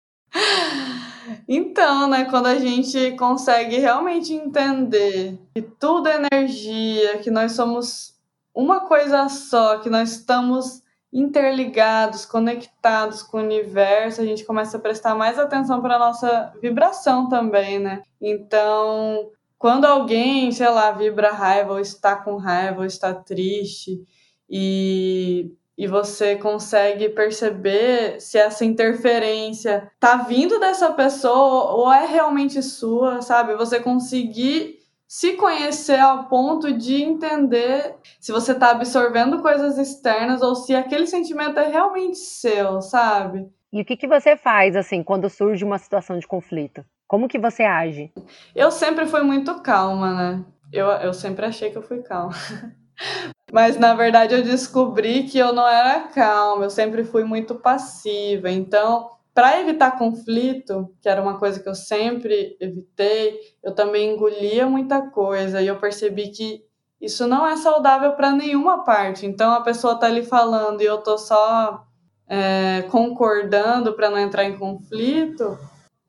Então, 1.47 2.07
né, 2.09 2.25
quando 2.25 2.47
a 2.47 2.57
gente 2.57 3.11
consegue 3.11 3.77
realmente 3.77 4.33
entender 4.33 5.39
que 5.53 5.61
tudo 5.61 6.07
é 6.07 6.15
energia, 6.15 7.19
que 7.19 7.31
nós 7.31 7.53
somos 7.53 8.13
uma 8.53 8.81
coisa 8.81 9.27
só, 9.29 9.79
que 9.79 9.89
nós 9.89 10.11
estamos 10.11 10.83
interligados, 11.11 12.25
conectados 12.25 13.21
com 13.21 13.37
o 13.37 13.41
universo, 13.43 14.21
a 14.21 14.25
gente 14.25 14.43
começa 14.43 14.77
a 14.77 14.79
prestar 14.79 15.15
mais 15.15 15.37
atenção 15.37 15.81
para 15.81 15.95
a 15.95 15.99
nossa 15.99 16.53
vibração 16.61 17.29
também, 17.29 17.77
né? 17.77 18.01
Então, 18.19 19.29
quando 19.59 19.85
alguém, 19.85 20.51
sei 20.51 20.69
lá, 20.69 20.91
vibra 20.91 21.31
raiva, 21.31 21.73
ou 21.73 21.79
está 21.79 22.15
com 22.15 22.35
raiva, 22.37 22.79
ou 22.79 22.85
está 22.85 23.13
triste, 23.13 24.03
e, 24.49 25.51
e 25.77 25.87
você 25.87 26.35
consegue 26.35 27.09
perceber 27.09 28.19
se 28.21 28.37
essa 28.37 28.63
interferência 28.63 29.91
tá 29.99 30.17
vindo 30.17 30.59
dessa 30.59 30.91
pessoa 30.91 31.73
ou 31.73 31.91
é 31.91 32.05
realmente 32.05 32.61
sua, 32.61 33.21
sabe? 33.21 33.55
Você 33.55 33.79
conseguir 33.79 34.79
se 35.07 35.33
conhecer 35.33 35.99
ao 35.99 36.25
ponto 36.25 36.71
de 36.71 37.03
entender 37.03 37.95
se 38.19 38.31
você 38.31 38.51
está 38.51 38.71
absorvendo 38.71 39.41
coisas 39.41 39.77
externas 39.77 40.41
ou 40.41 40.55
se 40.55 40.75
aquele 40.75 41.07
sentimento 41.07 41.59
é 41.59 41.67
realmente 41.67 42.17
seu, 42.17 42.81
sabe? 42.81 43.47
E 43.71 43.81
o 43.81 43.85
que, 43.85 43.97
que 43.97 44.07
você 44.07 44.37
faz, 44.37 44.75
assim, 44.75 45.03
quando 45.03 45.29
surge 45.29 45.63
uma 45.63 45.79
situação 45.79 46.17
de 46.17 46.27
conflito? 46.27 46.85
Como 47.07 47.27
que 47.27 47.39
você 47.39 47.63
age? 47.63 48.11
Eu 48.55 48.71
sempre 48.71 49.05
fui 49.05 49.21
muito 49.21 49.61
calma, 49.61 50.13
né? 50.13 50.45
Eu, 50.71 50.87
eu 50.87 51.13
sempre 51.13 51.45
achei 51.45 51.69
que 51.71 51.77
eu 51.77 51.83
fui 51.83 52.01
calma. 52.01 52.33
Mas 53.53 53.77
na 53.77 53.93
verdade 53.93 54.33
eu 54.33 54.41
descobri 54.41 55.25
que 55.25 55.37
eu 55.37 55.53
não 55.53 55.67
era 55.67 56.07
calma, 56.07 56.63
eu 56.63 56.71
sempre 56.71 57.03
fui 57.03 57.23
muito 57.23 57.53
passiva. 57.53 58.49
Então, 58.49 59.11
para 59.31 59.61
evitar 59.61 59.95
conflito, 59.95 60.89
que 60.99 61.07
era 61.07 61.21
uma 61.21 61.37
coisa 61.37 61.59
que 61.59 61.69
eu 61.69 61.75
sempre 61.75 62.57
evitei, 62.59 63.39
eu 63.63 63.75
também 63.75 64.11
engolia 64.11 64.65
muita 64.65 65.07
coisa 65.11 65.61
e 65.61 65.67
eu 65.67 65.75
percebi 65.75 66.29
que 66.29 66.63
isso 66.99 67.27
não 67.27 67.45
é 67.45 67.55
saudável 67.55 68.13
para 68.13 68.31
nenhuma 68.31 68.83
parte. 68.83 69.27
Então 69.27 69.51
a 69.51 69.61
pessoa 69.61 69.99
tá 69.99 70.07
ali 70.07 70.25
falando 70.25 70.81
e 70.81 70.85
eu 70.85 70.97
tô 70.97 71.15
só 71.15 71.85
é, 72.27 72.87
concordando 72.89 73.93
para 73.93 74.09
não 74.09 74.17
entrar 74.17 74.45
em 74.45 74.57
conflito. 74.57 75.59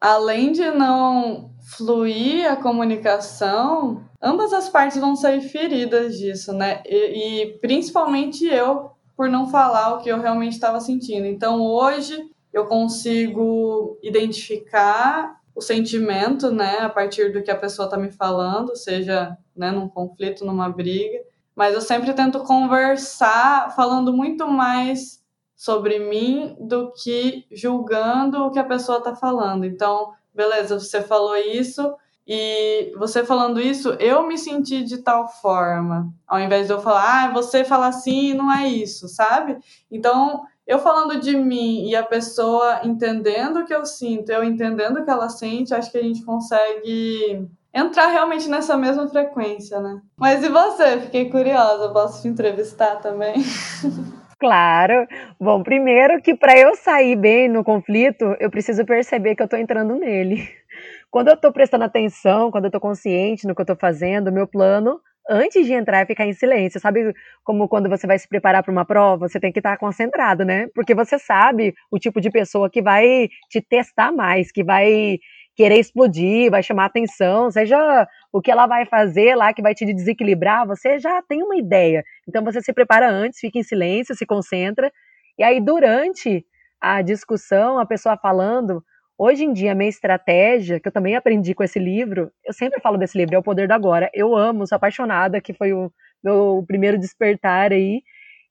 Além 0.00 0.50
de 0.50 0.70
não 0.70 1.53
fluir 1.64 2.50
a 2.50 2.56
comunicação, 2.56 4.04
ambas 4.20 4.52
as 4.52 4.68
partes 4.68 4.98
vão 5.00 5.16
sair 5.16 5.40
feridas 5.40 6.18
disso, 6.18 6.52
né? 6.52 6.82
E, 6.84 7.42
e 7.42 7.58
principalmente 7.58 8.44
eu 8.44 8.90
por 9.16 9.28
não 9.28 9.48
falar 9.48 9.94
o 9.94 9.98
que 9.98 10.08
eu 10.08 10.20
realmente 10.20 10.52
estava 10.52 10.80
sentindo. 10.80 11.26
Então 11.26 11.62
hoje 11.62 12.30
eu 12.52 12.66
consigo 12.66 13.98
identificar 14.02 15.40
o 15.54 15.60
sentimento, 15.60 16.50
né, 16.50 16.78
a 16.80 16.88
partir 16.88 17.32
do 17.32 17.42
que 17.42 17.50
a 17.50 17.56
pessoa 17.56 17.86
está 17.86 17.96
me 17.96 18.10
falando, 18.10 18.76
seja 18.76 19.36
né, 19.56 19.70
num 19.70 19.88
conflito, 19.88 20.44
numa 20.44 20.68
briga, 20.68 21.20
mas 21.54 21.74
eu 21.74 21.80
sempre 21.80 22.12
tento 22.12 22.40
conversar 22.40 23.72
falando 23.74 24.12
muito 24.12 24.48
mais 24.48 25.22
sobre 25.54 26.00
mim 26.00 26.56
do 26.60 26.92
que 26.92 27.46
julgando 27.52 28.44
o 28.44 28.50
que 28.50 28.58
a 28.58 28.64
pessoa 28.64 28.98
está 28.98 29.14
falando. 29.14 29.64
Então, 29.64 30.12
beleza, 30.34 30.78
você 30.78 31.00
falou 31.00 31.36
isso 31.36 31.94
e 32.26 32.92
você 32.96 33.24
falando 33.24 33.60
isso, 33.60 33.90
eu 34.00 34.26
me 34.26 34.38
senti 34.38 34.82
de 34.82 34.98
tal 34.98 35.28
forma, 35.28 36.08
ao 36.26 36.40
invés 36.40 36.66
de 36.66 36.72
eu 36.72 36.80
falar, 36.80 37.24
ah, 37.24 37.32
você 37.32 37.64
fala 37.64 37.88
assim, 37.88 38.32
não 38.32 38.50
é 38.50 38.66
isso, 38.66 39.08
sabe? 39.08 39.58
Então, 39.90 40.42
eu 40.66 40.78
falando 40.78 41.20
de 41.20 41.36
mim 41.36 41.86
e 41.86 41.94
a 41.94 42.02
pessoa 42.02 42.80
entendendo 42.82 43.58
o 43.58 43.66
que 43.66 43.74
eu 43.74 43.84
sinto, 43.84 44.30
eu 44.30 44.42
entendendo 44.42 45.00
o 45.00 45.04
que 45.04 45.10
ela 45.10 45.28
sente, 45.28 45.74
acho 45.74 45.90
que 45.90 45.98
a 45.98 46.02
gente 46.02 46.24
consegue 46.24 47.46
entrar 47.74 48.06
realmente 48.06 48.48
nessa 48.48 48.76
mesma 48.76 49.06
frequência, 49.06 49.80
né? 49.80 50.00
Mas 50.16 50.42
e 50.42 50.48
você? 50.48 51.00
Fiquei 51.00 51.28
curiosa, 51.28 51.90
posso 51.90 52.22
te 52.22 52.28
entrevistar 52.28 52.96
também? 52.96 53.34
Claro. 54.44 55.06
Bom, 55.40 55.62
primeiro 55.62 56.20
que 56.20 56.34
para 56.34 56.54
eu 56.58 56.76
sair 56.76 57.16
bem 57.16 57.48
no 57.48 57.64
conflito, 57.64 58.36
eu 58.38 58.50
preciso 58.50 58.84
perceber 58.84 59.34
que 59.34 59.40
eu 59.40 59.46
estou 59.46 59.58
entrando 59.58 59.94
nele. 59.96 60.46
Quando 61.10 61.28
eu 61.28 61.34
estou 61.34 61.50
prestando 61.50 61.84
atenção, 61.84 62.50
quando 62.50 62.64
eu 62.64 62.68
estou 62.68 62.80
consciente 62.80 63.46
no 63.46 63.54
que 63.54 63.60
eu 63.60 63.64
estou 63.64 63.76
fazendo, 63.76 64.30
meu 64.32 64.46
plano 64.46 65.00
antes 65.30 65.64
de 65.64 65.72
entrar 65.72 66.00
é 66.00 66.06
ficar 66.06 66.26
em 66.26 66.34
silêncio. 66.34 66.78
Sabe 66.78 67.14
como 67.42 67.66
quando 67.68 67.88
você 67.88 68.06
vai 68.06 68.18
se 68.18 68.28
preparar 68.28 68.62
para 68.62 68.70
uma 68.72 68.84
prova, 68.84 69.26
você 69.28 69.40
tem 69.40 69.50
que 69.52 69.60
estar 69.60 69.78
concentrado, 69.78 70.44
né? 70.44 70.66
Porque 70.74 70.94
você 70.94 71.18
sabe 71.18 71.72
o 71.90 71.98
tipo 71.98 72.20
de 72.20 72.30
pessoa 72.30 72.68
que 72.68 72.82
vai 72.82 73.30
te 73.48 73.62
testar 73.62 74.12
mais, 74.12 74.52
que 74.52 74.62
vai 74.62 75.18
querer 75.54 75.78
explodir, 75.78 76.50
vai 76.50 76.62
chamar 76.62 76.86
atenção, 76.86 77.50
seja 77.50 78.08
o 78.32 78.40
que 78.40 78.50
ela 78.50 78.66
vai 78.66 78.86
fazer 78.86 79.36
lá 79.36 79.52
que 79.52 79.62
vai 79.62 79.74
te 79.74 79.84
desequilibrar, 79.92 80.66
você 80.66 80.98
já 80.98 81.22
tem 81.22 81.42
uma 81.42 81.56
ideia. 81.56 82.04
Então 82.28 82.42
você 82.42 82.60
se 82.60 82.72
prepara 82.72 83.08
antes, 83.08 83.40
fica 83.40 83.58
em 83.58 83.62
silêncio, 83.62 84.14
se 84.14 84.26
concentra, 84.26 84.92
e 85.38 85.44
aí 85.44 85.60
durante 85.60 86.44
a 86.80 87.02
discussão, 87.02 87.78
a 87.78 87.86
pessoa 87.86 88.16
falando, 88.16 88.82
Hoje 89.16 89.44
em 89.44 89.52
dia, 89.52 89.72
a 89.72 89.74
minha 89.76 89.88
estratégia, 89.88 90.80
que 90.80 90.88
eu 90.88 90.92
também 90.92 91.14
aprendi 91.14 91.54
com 91.54 91.62
esse 91.62 91.78
livro, 91.78 92.32
eu 92.44 92.52
sempre 92.52 92.80
falo 92.80 92.98
desse 92.98 93.16
livro, 93.16 93.36
é 93.36 93.38
O 93.38 93.42
Poder 93.44 93.68
do 93.68 93.72
Agora. 93.72 94.10
Eu 94.12 94.34
amo, 94.34 94.66
sou 94.66 94.74
apaixonada, 94.74 95.40
que 95.40 95.54
foi 95.54 95.72
o 95.72 95.92
meu 96.22 96.64
primeiro 96.66 96.98
despertar 96.98 97.72
aí. 97.72 98.02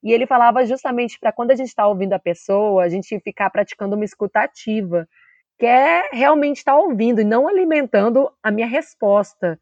E 0.02 0.14
ele 0.14 0.26
falava 0.26 0.66
justamente 0.66 1.20
para 1.20 1.34
quando 1.34 1.52
a 1.52 1.56
gente 1.56 1.68
está 1.68 1.86
ouvindo 1.86 2.14
a 2.14 2.20
pessoa, 2.20 2.84
a 2.84 2.90
gente 2.90 3.20
ficar 3.20 3.50
praticando 3.50 3.96
uma 3.96 4.06
escuta 4.06 4.40
ativa, 4.42 5.08
que 5.64 5.68
é 5.68 6.10
realmente 6.12 6.58
estar 6.58 6.74
tá 6.74 6.78
ouvindo 6.78 7.22
e 7.22 7.24
não 7.24 7.48
alimentando 7.48 8.30
a 8.44 8.52
minha 8.52 8.68
resposta. 8.68 9.58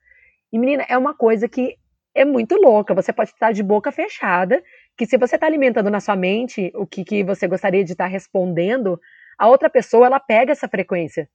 E, 0.51 0.57
menina, 0.57 0.83
é 0.89 0.97
uma 0.97 1.13
coisa 1.13 1.47
que 1.47 1.77
é 2.15 2.25
muito 2.25 2.55
louca. 2.55 2.95
Você 2.95 3.13
pode 3.13 3.29
estar 3.29 3.51
de 3.51 3.61
boca 3.61 3.91
fechada, 3.91 4.63
que 4.97 5.05
se 5.05 5.15
você 5.15 5.35
está 5.35 5.45
alimentando 5.45 5.91
na 5.91 5.99
sua 5.99 6.15
mente 6.15 6.71
o 6.73 6.87
que, 6.87 7.03
que 7.03 7.23
você 7.23 7.47
gostaria 7.47 7.83
de 7.83 7.91
estar 7.91 8.05
tá 8.05 8.09
respondendo, 8.09 8.99
a 9.37 9.47
outra 9.47 9.69
pessoa 9.69 10.07
ela 10.07 10.19
pega 10.19 10.51
essa 10.51 10.67
frequência. 10.67 11.29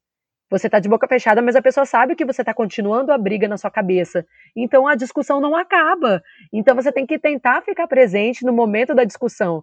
Você 0.51 0.67
está 0.67 0.81
de 0.81 0.89
boca 0.89 1.07
fechada, 1.07 1.41
mas 1.41 1.55
a 1.55 1.63
pessoa 1.63 1.87
sabe 1.87 2.17
que 2.17 2.25
você 2.25 2.43
está 2.43 2.53
continuando 2.53 3.13
a 3.13 3.19
briga 3.19 3.47
na 3.47 3.57
sua 3.57 3.71
cabeça. 3.71 4.27
Então 4.57 4.89
a 4.89 4.97
discussão 4.97 5.41
não 5.41 5.55
acaba. 5.55 6.21
Então 6.53 6.75
você 6.75 6.91
tem 6.91 7.07
que 7.07 7.21
tentar 7.21 7.63
ficar 7.63 7.87
presente 7.87 8.45
no 8.45 8.53
momento 8.53 8.97
da 8.97 9.05
discussão. 9.05 9.63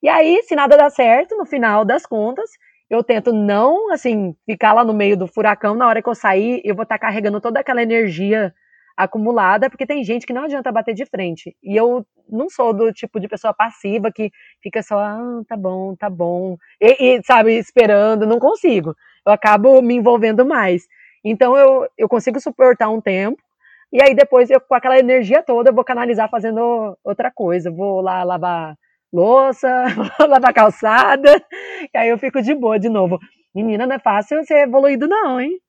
E 0.00 0.08
aí, 0.08 0.44
se 0.44 0.54
nada 0.54 0.76
dá 0.76 0.88
certo, 0.90 1.36
no 1.36 1.44
final 1.44 1.84
das 1.84 2.06
contas, 2.06 2.48
eu 2.90 3.02
tento 3.02 3.32
não, 3.32 3.92
assim, 3.92 4.34
ficar 4.46 4.72
lá 4.72 4.84
no 4.84 4.94
meio 4.94 5.16
do 5.16 5.26
furacão. 5.26 5.74
Na 5.74 5.86
hora 5.86 6.02
que 6.02 6.08
eu 6.08 6.14
sair, 6.14 6.60
eu 6.64 6.74
vou 6.74 6.82
estar 6.84 6.96
tá 6.98 7.06
carregando 7.06 7.40
toda 7.40 7.60
aquela 7.60 7.82
energia 7.82 8.54
acumulada, 8.96 9.68
porque 9.68 9.86
tem 9.86 10.04
gente 10.04 10.26
que 10.26 10.32
não 10.32 10.44
adianta 10.44 10.70
bater 10.70 10.94
de 10.94 11.04
frente. 11.06 11.56
E 11.62 11.76
eu 11.76 12.06
não 12.28 12.48
sou 12.48 12.72
do 12.72 12.92
tipo 12.92 13.18
de 13.18 13.28
pessoa 13.28 13.52
passiva 13.52 14.12
que 14.12 14.30
fica 14.62 14.82
só, 14.82 14.98
ah, 14.98 15.42
tá 15.48 15.56
bom, 15.56 15.96
tá 15.96 16.08
bom, 16.08 16.56
e, 16.80 17.16
e 17.16 17.22
sabe, 17.24 17.58
esperando, 17.58 18.26
não 18.26 18.38
consigo. 18.38 18.94
Eu 19.26 19.32
acabo 19.32 19.82
me 19.82 19.94
envolvendo 19.94 20.46
mais. 20.46 20.86
Então 21.24 21.56
eu, 21.56 21.88
eu 21.98 22.08
consigo 22.08 22.40
suportar 22.40 22.88
um 22.90 23.00
tempo, 23.00 23.42
e 23.92 24.02
aí 24.02 24.14
depois 24.14 24.50
eu, 24.50 24.60
com 24.60 24.74
aquela 24.74 24.98
energia 24.98 25.42
toda, 25.42 25.70
eu 25.70 25.74
vou 25.74 25.84
canalizar 25.84 26.28
fazendo 26.30 26.96
outra 27.04 27.30
coisa. 27.30 27.70
Vou 27.70 28.00
lá 28.00 28.22
lavar 28.24 28.76
louça, 29.14 29.68
vou 30.18 30.26
lavar 30.28 30.52
calçada, 30.52 31.40
e 31.94 31.96
aí 31.96 32.08
eu 32.08 32.18
fico 32.18 32.42
de 32.42 32.54
boa 32.54 32.78
de 32.78 32.88
novo. 32.88 33.18
Menina, 33.54 33.86
não 33.86 33.94
é 33.94 33.98
fácil 34.00 34.44
ser 34.44 34.66
evoluído, 34.66 35.06
não, 35.06 35.40
hein? 35.40 35.60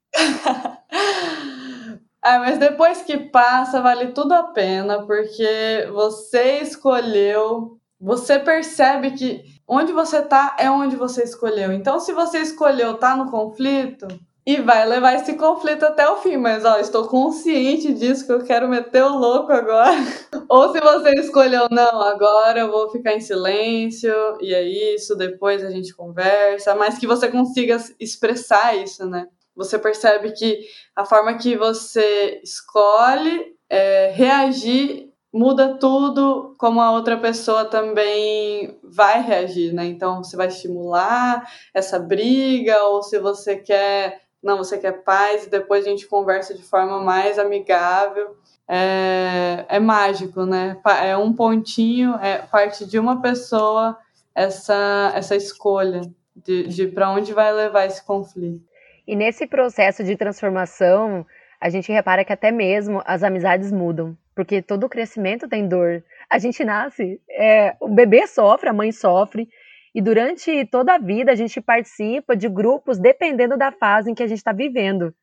Ah, 2.24 2.40
mas 2.40 2.58
depois 2.58 3.04
que 3.04 3.16
passa, 3.18 3.82
vale 3.82 4.08
tudo 4.08 4.34
a 4.34 4.44
pena, 4.44 5.06
porque 5.06 5.88
você 5.92 6.62
escolheu, 6.62 7.78
você 8.00 8.40
percebe 8.40 9.12
que 9.12 9.44
onde 9.68 9.92
você 9.92 10.24
tá 10.24 10.56
é 10.58 10.70
onde 10.70 10.96
você 10.96 11.24
escolheu. 11.24 11.72
Então, 11.72 12.00
se 12.00 12.12
você 12.12 12.40
escolheu 12.40 12.96
tá 12.98 13.16
no 13.16 13.30
conflito, 13.30 14.08
e 14.46 14.58
vai 14.62 14.86
levar 14.86 15.16
esse 15.16 15.34
conflito 15.34 15.84
até 15.84 16.08
o 16.08 16.18
fim, 16.18 16.38
mas 16.38 16.64
ó, 16.66 16.78
estou 16.78 17.08
consciente 17.08 17.94
disso 17.94 18.26
que 18.26 18.32
eu 18.32 18.44
quero 18.44 18.68
meter 18.68 19.04
o 19.04 19.18
louco 19.18 19.52
agora. 19.52 19.96
Ou 20.48 20.72
se 20.72 20.80
você 20.80 21.12
escolheu 21.20 21.68
não, 21.72 22.02
agora 22.02 22.60
eu 22.60 22.72
vou 22.72 22.90
ficar 22.92 23.14
em 23.14 23.20
silêncio 23.20 24.14
e 24.42 24.54
é 24.54 24.62
isso, 24.64 25.16
depois 25.16 25.64
a 25.64 25.72
gente 25.72 25.96
conversa, 25.96 26.76
mas 26.76 26.98
que 26.98 27.08
você 27.08 27.28
consiga 27.28 27.78
expressar 28.00 28.78
isso, 28.78 29.06
né? 29.06 29.28
você 29.56 29.80
percebe 29.80 30.32
que 30.32 30.68
a 30.96 31.06
forma 31.06 31.38
que 31.38 31.56
você 31.56 32.42
escolhe 32.44 33.56
é, 33.70 34.12
reagir 34.14 35.10
muda 35.34 35.78
tudo 35.78 36.56
como 36.58 36.80
a 36.82 36.92
outra 36.92 37.18
pessoa 37.18 37.66
também 37.66 38.78
vai 38.84 39.22
reagir, 39.22 39.74
né? 39.74 39.86
Então 39.86 40.24
você 40.24 40.38
vai 40.38 40.48
estimular 40.48 41.46
essa 41.74 42.00
briga 42.00 42.84
ou 42.86 43.04
se 43.04 43.20
você 43.20 43.58
quer, 43.58 44.22
não, 44.46 44.58
você 44.58 44.78
quer 44.78 45.04
paz 45.04 45.48
e 45.48 45.50
depois 45.50 45.86
a 45.86 45.90
gente 45.90 46.06
conversa 46.06 46.54
de 46.54 46.62
forma 46.62 47.00
mais 47.00 47.40
amigável. 47.40 48.38
É, 48.68 49.66
é 49.68 49.80
mágico, 49.80 50.46
né? 50.46 50.78
É 51.04 51.18
um 51.18 51.34
pontinho, 51.34 52.16
é 52.22 52.38
parte 52.38 52.86
de 52.86 53.00
uma 53.00 53.22
pessoa 53.22 53.98
essa 54.36 55.12
essa 55.16 55.36
escolha 55.36 56.02
de, 56.36 56.68
de 56.68 56.88
para 56.88 57.10
onde 57.10 57.34
vai 57.34 57.52
levar 57.52 57.86
esse 57.86 58.06
conflito. 58.06 58.64
E 59.08 59.16
nesse 59.16 59.48
processo 59.48 60.04
de 60.04 60.16
transformação, 60.16 61.26
a 61.60 61.70
gente 61.70 61.92
repara 61.92 62.24
que 62.24 62.34
até 62.34 62.52
mesmo 62.52 63.02
as 63.06 63.24
amizades 63.24 63.72
mudam, 63.72 64.16
porque 64.36 64.62
todo 64.62 64.90
crescimento 64.90 65.48
tem 65.48 65.68
dor. 65.68 66.04
A 66.30 66.38
gente 66.38 66.64
nasce, 66.64 67.20
é, 67.30 67.76
o 67.80 67.88
bebê 67.88 68.28
sofre, 68.28 68.70
a 68.70 68.74
mãe 68.74 68.92
sofre, 68.92 69.48
e 69.96 70.02
durante 70.02 70.66
toda 70.66 70.96
a 70.96 70.98
vida 71.00 71.32
a 71.32 71.36
gente 71.36 71.62
participa 71.62 72.36
de 72.36 72.50
grupos 72.50 73.00
dependendo 73.00 73.58
da 73.58 73.72
fase 73.72 74.12
em 74.12 74.14
que 74.14 74.22
a 74.22 74.28
gente 74.28 74.38
está 74.38 74.52
vivendo. 74.52 75.16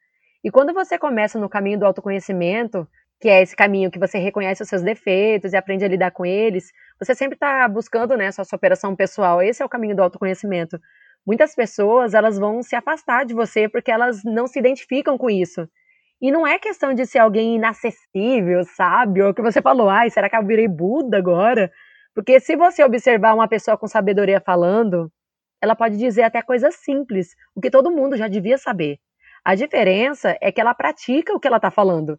E 0.43 0.51
quando 0.51 0.73
você 0.73 0.99
começa 0.99 1.39
no 1.39 1.49
caminho 1.49 1.79
do 1.79 1.87
autoconhecimento, 1.87 2.89
que 3.21 3.29
é 3.29 3.43
esse 3.43 3.55
caminho 3.55 3.91
que 3.91 3.99
você 3.99 4.19
reconhece 4.19 4.63
os 4.63 4.69
seus 4.69 4.83
defeitos 4.83 5.53
e 5.53 5.57
aprende 5.57 5.85
a 5.85 5.89
lidar 5.89 6.11
com 6.11 6.27
eles, 6.27 6.73
você 6.99 7.15
sempre 7.15 7.35
está 7.37 7.69
buscando 7.69 8.17
né, 8.17 8.33
sua 8.33 8.45
superação 8.45 8.97
pessoal. 8.97 9.43
Esse 9.43 9.63
é 9.63 9.65
o 9.65 9.69
caminho 9.69 9.95
do 9.95 10.03
autoconhecimento 10.03 10.81
muitas 11.27 11.55
pessoas 11.55 12.15
elas 12.15 12.39
vão 12.39 12.63
se 12.63 12.75
afastar 12.75 13.25
de 13.25 13.35
você 13.35 13.69
porque 13.69 13.91
elas 13.91 14.23
não 14.25 14.47
se 14.47 14.59
identificam 14.59 15.17
com 15.17 15.31
isso. 15.31 15.69
E 16.21 16.31
não 16.31 16.47
é 16.47 16.59
questão 16.59 16.95
de 16.95 17.05
ser 17.05 17.19
alguém 17.19 17.57
inacessível, 17.57 18.65
sabe? 18.77 19.23
Ou 19.23 19.35
que 19.35 19.43
você 19.43 19.61
falou, 19.61 19.89
ai, 19.89 20.09
será 20.09 20.29
que 20.31 20.37
eu 20.37 20.47
virei 20.47 20.69
Buda 20.69 21.19
agora? 21.19 21.71
Porque 22.15 22.39
se 22.41 22.57
você 22.57 22.85
observar 22.85 23.35
uma 23.35 23.49
pessoa 23.49 23.77
com 23.77 23.87
sabedoria 23.87 24.41
falando, 24.41 25.11
ela 25.61 25.75
pode 25.75 25.97
dizer 25.97 26.23
até 26.23 26.43
coisas 26.43 26.75
simples, 26.77 27.35
o 27.55 27.61
que 27.61 27.71
todo 27.71 27.91
mundo 27.91 28.17
já 28.17 28.29
devia 28.29 28.59
saber. 28.59 28.99
A 29.45 29.55
diferença 29.55 30.37
é 30.41 30.53
que 30.53 30.61
ela 30.61 30.75
pratica 30.75 31.33
o 31.33 31.41
que 31.41 31.49
ela 31.49 31.57
está 31.57 31.71
falando. 31.71 32.19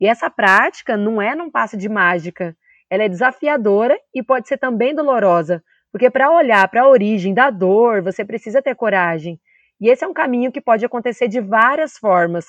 E 0.00 0.06
essa 0.06 0.30
prática 0.30 0.96
não 0.96 1.20
é 1.20 1.34
num 1.34 1.50
passe 1.50 1.76
de 1.76 1.88
mágica. 1.88 2.56
Ela 2.90 3.04
é 3.04 3.08
desafiadora 3.08 3.98
e 4.14 4.22
pode 4.22 4.48
ser 4.48 4.58
também 4.58 4.94
dolorosa, 4.94 5.62
porque 5.92 6.10
para 6.10 6.30
olhar 6.30 6.66
para 6.68 6.82
a 6.82 6.88
origem 6.88 7.32
da 7.32 7.50
dor, 7.50 8.02
você 8.02 8.24
precisa 8.24 8.60
ter 8.60 8.74
coragem. 8.74 9.40
E 9.80 9.88
esse 9.88 10.04
é 10.04 10.08
um 10.08 10.14
caminho 10.14 10.52
que 10.52 10.60
pode 10.60 10.84
acontecer 10.84 11.28
de 11.28 11.40
várias 11.40 11.96
formas. 11.96 12.46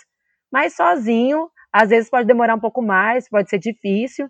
Mas 0.52 0.76
sozinho, 0.76 1.50
às 1.72 1.90
vezes 1.90 2.10
pode 2.10 2.28
demorar 2.28 2.56
um 2.56 2.60
pouco 2.60 2.82
mais, 2.82 3.30
pode 3.30 3.50
ser 3.50 3.60
difícil. 3.60 4.30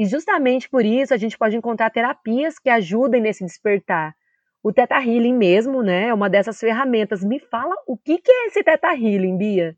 E 0.00 0.06
justamente 0.06 0.66
por 0.66 0.82
isso 0.82 1.12
a 1.12 1.18
gente 1.18 1.36
pode 1.36 1.54
encontrar 1.54 1.90
terapias 1.90 2.58
que 2.58 2.70
ajudem 2.70 3.20
nesse 3.20 3.44
despertar. 3.44 4.14
O 4.62 4.72
Teta 4.72 4.94
Healing 4.94 5.34
mesmo, 5.34 5.82
né, 5.82 6.06
é 6.06 6.14
uma 6.14 6.30
dessas 6.30 6.58
ferramentas. 6.58 7.22
Me 7.22 7.38
fala 7.38 7.74
o 7.86 7.98
que, 7.98 8.16
que 8.16 8.30
é 8.32 8.46
esse 8.46 8.64
Teta 8.64 8.94
Healing, 8.94 9.36
Bia? 9.36 9.76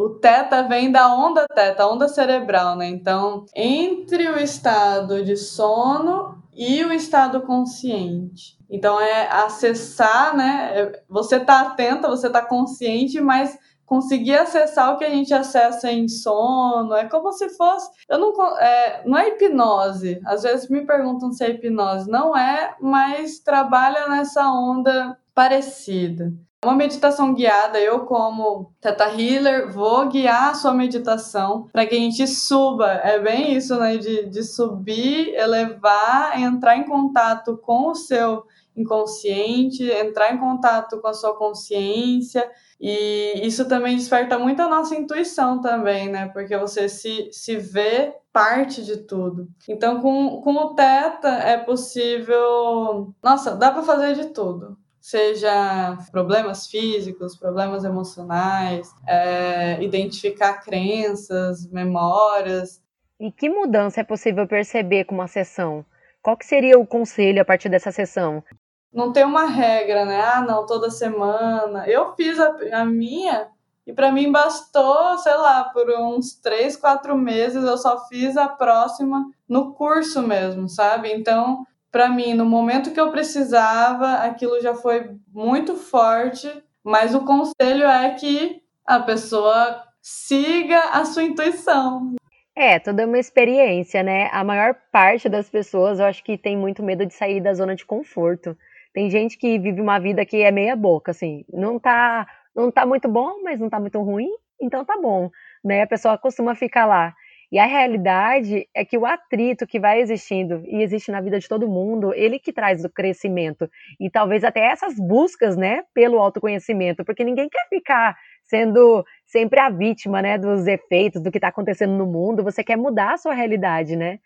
O 0.00 0.08
teta 0.08 0.62
vem 0.62 0.90
da 0.90 1.14
onda 1.14 1.44
teta, 1.54 1.86
onda 1.86 2.08
cerebral, 2.08 2.76
né? 2.76 2.86
Então, 2.86 3.44
entre 3.54 4.30
o 4.30 4.38
estado 4.38 5.24
de 5.24 5.36
sono 5.36 6.40
e 6.54 6.84
o 6.84 6.92
estado 6.92 7.42
consciente. 7.42 8.56
Então, 8.70 8.98
é 8.98 9.26
acessar, 9.26 10.36
né? 10.36 10.70
É, 10.72 11.02
você 11.08 11.40
tá 11.40 11.62
atenta, 11.62 12.08
você 12.08 12.30
tá 12.30 12.40
consciente, 12.40 13.20
mas 13.20 13.58
conseguir 13.88 14.34
acessar 14.34 14.92
o 14.92 14.98
que 14.98 15.04
a 15.04 15.10
gente 15.10 15.32
acessa 15.32 15.90
em 15.90 16.06
sono, 16.06 16.94
é 16.94 17.08
como 17.08 17.32
se 17.32 17.48
fosse. 17.48 17.90
Eu 18.08 18.18
não, 18.18 18.58
é, 18.58 19.02
não 19.06 19.18
é 19.18 19.28
hipnose. 19.28 20.20
Às 20.26 20.42
vezes 20.42 20.68
me 20.68 20.86
perguntam 20.86 21.32
se 21.32 21.42
é 21.42 21.50
hipnose. 21.50 22.08
Não 22.08 22.36
é, 22.36 22.76
mas 22.80 23.40
trabalha 23.40 24.06
nessa 24.08 24.46
onda 24.46 25.16
parecida. 25.34 26.30
Uma 26.64 26.74
meditação 26.74 27.32
guiada, 27.34 27.78
eu 27.78 28.00
como 28.00 28.72
Teta 28.80 29.04
Healer 29.04 29.72
vou 29.72 30.08
guiar 30.08 30.50
a 30.50 30.54
sua 30.54 30.74
meditação 30.74 31.68
para 31.72 31.86
que 31.86 31.94
a 31.94 31.98
gente 31.98 32.26
suba. 32.26 32.94
É 32.94 33.18
bem 33.20 33.54
isso, 33.54 33.78
né? 33.78 33.96
De, 33.96 34.28
de 34.28 34.42
subir, 34.42 35.34
elevar, 35.34 36.38
entrar 36.38 36.76
em 36.76 36.84
contato 36.84 37.56
com 37.58 37.90
o 37.90 37.94
seu 37.94 38.44
inconsciente, 38.80 39.84
entrar 39.84 40.32
em 40.32 40.38
contato 40.38 41.00
com 41.00 41.08
a 41.08 41.14
sua 41.14 41.36
consciência. 41.36 42.50
E 42.80 43.40
isso 43.44 43.66
também 43.68 43.96
desperta 43.96 44.38
muito 44.38 44.62
a 44.62 44.68
nossa 44.68 44.94
intuição 44.94 45.60
também, 45.60 46.08
né? 46.08 46.28
Porque 46.28 46.56
você 46.56 46.88
se, 46.88 47.28
se 47.32 47.56
vê 47.56 48.14
parte 48.32 48.84
de 48.84 48.98
tudo. 48.98 49.48
Então, 49.68 50.00
com, 50.00 50.40
com 50.40 50.54
o 50.54 50.74
Teta 50.74 51.28
é 51.28 51.56
possível. 51.56 53.14
Nossa, 53.22 53.56
dá 53.56 53.72
para 53.72 53.82
fazer 53.82 54.14
de 54.14 54.26
tudo 54.26 54.76
seja 55.08 55.96
problemas 56.10 56.66
físicos, 56.66 57.34
problemas 57.34 57.82
emocionais, 57.82 58.94
é, 59.06 59.82
identificar 59.82 60.60
crenças, 60.60 61.66
memórias. 61.70 62.82
E 63.18 63.32
que 63.32 63.48
mudança 63.48 64.02
é 64.02 64.04
possível 64.04 64.46
perceber 64.46 65.04
com 65.04 65.14
uma 65.14 65.26
sessão? 65.26 65.84
Qual 66.20 66.36
que 66.36 66.44
seria 66.44 66.78
o 66.78 66.86
conselho 66.86 67.40
a 67.40 67.44
partir 67.44 67.70
dessa 67.70 67.90
sessão? 67.90 68.44
Não 68.92 69.12
tem 69.12 69.24
uma 69.24 69.46
regra, 69.46 70.04
né? 70.04 70.20
Ah, 70.20 70.40
não, 70.40 70.66
toda 70.66 70.90
semana. 70.90 71.88
Eu 71.88 72.14
fiz 72.14 72.38
a, 72.38 72.56
a 72.72 72.84
minha 72.84 73.48
e 73.86 73.92
para 73.92 74.12
mim 74.12 74.30
bastou, 74.30 75.16
sei 75.18 75.34
lá, 75.34 75.64
por 75.64 75.88
uns 75.90 76.34
três, 76.34 76.76
quatro 76.76 77.16
meses 77.16 77.64
eu 77.64 77.78
só 77.78 78.06
fiz 78.06 78.36
a 78.36 78.48
próxima 78.48 79.30
no 79.48 79.72
curso 79.72 80.22
mesmo, 80.22 80.68
sabe? 80.68 81.12
Então 81.12 81.64
para 81.90 82.08
mim, 82.08 82.34
no 82.34 82.44
momento 82.44 82.92
que 82.92 83.00
eu 83.00 83.10
precisava, 83.10 84.16
aquilo 84.16 84.60
já 84.60 84.74
foi 84.74 85.10
muito 85.32 85.74
forte, 85.74 86.48
mas 86.84 87.14
o 87.14 87.24
conselho 87.24 87.86
é 87.86 88.14
que 88.14 88.62
a 88.86 89.00
pessoa 89.00 89.82
siga 90.00 90.78
a 90.92 91.04
sua 91.04 91.22
intuição. 91.22 92.14
É, 92.54 92.78
toda 92.78 93.06
uma 93.06 93.18
experiência, 93.18 94.02
né? 94.02 94.28
A 94.32 94.42
maior 94.42 94.74
parte 94.92 95.28
das 95.28 95.48
pessoas, 95.48 95.98
eu 95.98 96.06
acho 96.06 96.24
que 96.24 96.36
tem 96.36 96.56
muito 96.56 96.82
medo 96.82 97.06
de 97.06 97.14
sair 97.14 97.40
da 97.40 97.54
zona 97.54 97.74
de 97.74 97.86
conforto. 97.86 98.56
Tem 98.92 99.10
gente 99.10 99.38
que 99.38 99.58
vive 99.58 99.80
uma 99.80 99.98
vida 99.98 100.24
que 100.24 100.42
é 100.42 100.50
meia 100.50 100.74
boca, 100.76 101.10
assim, 101.10 101.44
não 101.52 101.78
tá, 101.78 102.26
não 102.54 102.70
tá 102.70 102.86
muito 102.86 103.08
bom, 103.08 103.42
mas 103.42 103.60
não 103.60 103.68
tá 103.68 103.78
muito 103.78 104.00
ruim, 104.00 104.30
então 104.60 104.84
tá 104.84 104.96
bom, 105.00 105.30
né? 105.64 105.82
A 105.82 105.86
pessoa 105.86 106.18
costuma 106.18 106.54
ficar 106.54 106.86
lá. 106.86 107.14
E 107.50 107.58
a 107.58 107.64
realidade 107.64 108.68
é 108.74 108.84
que 108.84 108.98
o 108.98 109.06
atrito 109.06 109.66
que 109.66 109.80
vai 109.80 110.00
existindo 110.00 110.62
e 110.66 110.82
existe 110.82 111.10
na 111.10 111.20
vida 111.20 111.38
de 111.38 111.48
todo 111.48 111.66
mundo, 111.66 112.12
ele 112.14 112.38
que 112.38 112.52
traz 112.52 112.84
o 112.84 112.90
crescimento. 112.90 113.70
E 113.98 114.10
talvez 114.10 114.44
até 114.44 114.60
essas 114.66 114.96
buscas, 114.98 115.56
né, 115.56 115.82
pelo 115.94 116.18
autoconhecimento, 116.18 117.04
porque 117.06 117.24
ninguém 117.24 117.48
quer 117.48 117.66
ficar 117.70 118.14
sendo 118.44 119.02
sempre 119.26 119.60
a 119.60 119.70
vítima, 119.70 120.20
né, 120.20 120.36
dos 120.36 120.66
efeitos 120.66 121.22
do 121.22 121.30
que 121.30 121.38
está 121.38 121.48
acontecendo 121.48 121.94
no 121.94 122.06
mundo, 122.06 122.44
você 122.44 122.62
quer 122.62 122.76
mudar 122.76 123.14
a 123.14 123.18
sua 123.18 123.32
realidade, 123.32 123.96
né? 123.96 124.18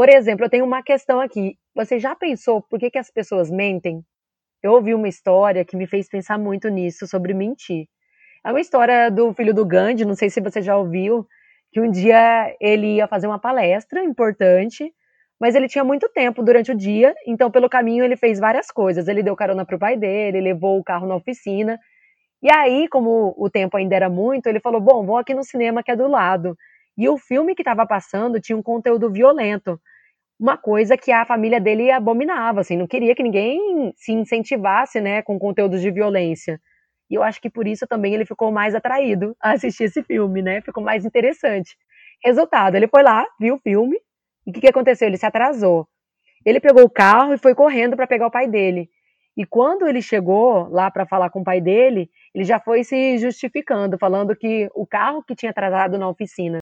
Por 0.00 0.08
exemplo, 0.08 0.46
eu 0.46 0.48
tenho 0.48 0.64
uma 0.64 0.82
questão 0.82 1.20
aqui. 1.20 1.58
Você 1.76 1.98
já 1.98 2.16
pensou 2.16 2.62
por 2.62 2.78
que, 2.80 2.90
que 2.90 2.96
as 2.96 3.10
pessoas 3.10 3.50
mentem? 3.50 4.02
Eu 4.62 4.72
ouvi 4.72 4.94
uma 4.94 5.06
história 5.06 5.62
que 5.62 5.76
me 5.76 5.86
fez 5.86 6.08
pensar 6.08 6.38
muito 6.38 6.70
nisso, 6.70 7.06
sobre 7.06 7.34
mentir. 7.34 7.84
É 8.42 8.50
uma 8.50 8.62
história 8.62 9.10
do 9.10 9.34
filho 9.34 9.52
do 9.52 9.66
Gandhi, 9.66 10.06
não 10.06 10.14
sei 10.14 10.30
se 10.30 10.40
você 10.40 10.62
já 10.62 10.74
ouviu, 10.74 11.26
que 11.70 11.82
um 11.82 11.90
dia 11.90 12.56
ele 12.62 12.96
ia 12.96 13.06
fazer 13.06 13.26
uma 13.26 13.38
palestra 13.38 14.02
importante, 14.02 14.90
mas 15.38 15.54
ele 15.54 15.68
tinha 15.68 15.84
muito 15.84 16.08
tempo 16.08 16.42
durante 16.42 16.72
o 16.72 16.74
dia, 16.74 17.14
então 17.26 17.50
pelo 17.50 17.68
caminho 17.68 18.02
ele 18.02 18.16
fez 18.16 18.40
várias 18.40 18.70
coisas. 18.70 19.06
Ele 19.06 19.22
deu 19.22 19.36
carona 19.36 19.66
pro 19.66 19.78
pai 19.78 19.98
dele, 19.98 20.40
levou 20.40 20.78
o 20.78 20.82
carro 20.82 21.06
na 21.06 21.16
oficina. 21.16 21.78
E 22.42 22.50
aí, 22.50 22.88
como 22.88 23.34
o 23.36 23.50
tempo 23.50 23.76
ainda 23.76 23.96
era 23.96 24.08
muito, 24.08 24.46
ele 24.46 24.60
falou: 24.60 24.80
"Bom, 24.80 25.04
vou 25.04 25.18
aqui 25.18 25.34
no 25.34 25.44
cinema 25.44 25.82
que 25.82 25.90
é 25.90 25.96
do 25.96 26.08
lado". 26.08 26.56
E 26.96 27.08
o 27.08 27.18
filme 27.18 27.54
que 27.54 27.62
estava 27.62 27.86
passando 27.86 28.40
tinha 28.40 28.56
um 28.56 28.62
conteúdo 28.62 29.10
violento, 29.10 29.80
uma 30.40 30.56
coisa 30.56 30.96
que 30.96 31.12
a 31.12 31.26
família 31.26 31.60
dele 31.60 31.90
abominava, 31.90 32.62
assim, 32.62 32.74
não 32.74 32.86
queria 32.86 33.14
que 33.14 33.22
ninguém 33.22 33.92
se 33.94 34.10
incentivasse, 34.10 34.98
né, 34.98 35.20
com 35.20 35.38
conteúdos 35.38 35.82
de 35.82 35.90
violência. 35.90 36.58
E 37.10 37.14
eu 37.14 37.22
acho 37.22 37.40
que 37.42 37.50
por 37.50 37.68
isso 37.68 37.86
também 37.86 38.14
ele 38.14 38.24
ficou 38.24 38.50
mais 38.50 38.74
atraído 38.74 39.36
a 39.38 39.52
assistir 39.52 39.84
esse 39.84 40.02
filme, 40.02 40.40
né? 40.40 40.60
Ficou 40.62 40.82
mais 40.82 41.04
interessante. 41.04 41.76
Resultado, 42.24 42.76
ele 42.76 42.88
foi 42.88 43.02
lá, 43.02 43.26
viu 43.38 43.56
o 43.56 43.58
filme, 43.58 43.98
e 44.46 44.50
o 44.50 44.52
que, 44.52 44.60
que 44.60 44.68
aconteceu? 44.68 45.08
Ele 45.08 45.18
se 45.18 45.26
atrasou. 45.26 45.86
Ele 46.46 46.60
pegou 46.60 46.84
o 46.84 46.90
carro 46.90 47.34
e 47.34 47.38
foi 47.38 47.54
correndo 47.54 47.96
para 47.96 48.06
pegar 48.06 48.28
o 48.28 48.30
pai 48.30 48.48
dele. 48.48 48.88
E 49.36 49.44
quando 49.44 49.86
ele 49.86 50.00
chegou 50.00 50.68
lá 50.70 50.90
para 50.90 51.06
falar 51.06 51.30
com 51.30 51.40
o 51.40 51.44
pai 51.44 51.60
dele, 51.60 52.08
ele 52.34 52.44
já 52.44 52.58
foi 52.58 52.82
se 52.84 53.18
justificando, 53.18 53.98
falando 53.98 54.34
que 54.34 54.70
o 54.74 54.86
carro 54.86 55.22
que 55.22 55.34
tinha 55.34 55.50
atrasado 55.50 55.98
na 55.98 56.08
oficina. 56.08 56.60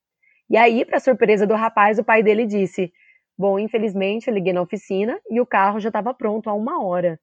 E 0.49 0.57
aí, 0.57 0.83
para 0.83 0.99
surpresa 0.99 1.45
do 1.47 1.53
rapaz, 1.53 1.99
o 1.99 2.03
pai 2.03 2.23
dele 2.23 2.45
disse: 2.45 2.91
Bom, 3.39 3.57
infelizmente 3.57 4.27
eu 4.27 4.33
liguei 4.33 4.51
na 4.51 4.61
oficina 4.61 5.17
e 5.29 5.39
o 5.39 5.45
carro 5.45 5.79
já 5.79 5.87
estava 5.87 6.13
pronto 6.13 6.49
há 6.49 6.53
uma 6.53 6.83
hora. 6.83 7.17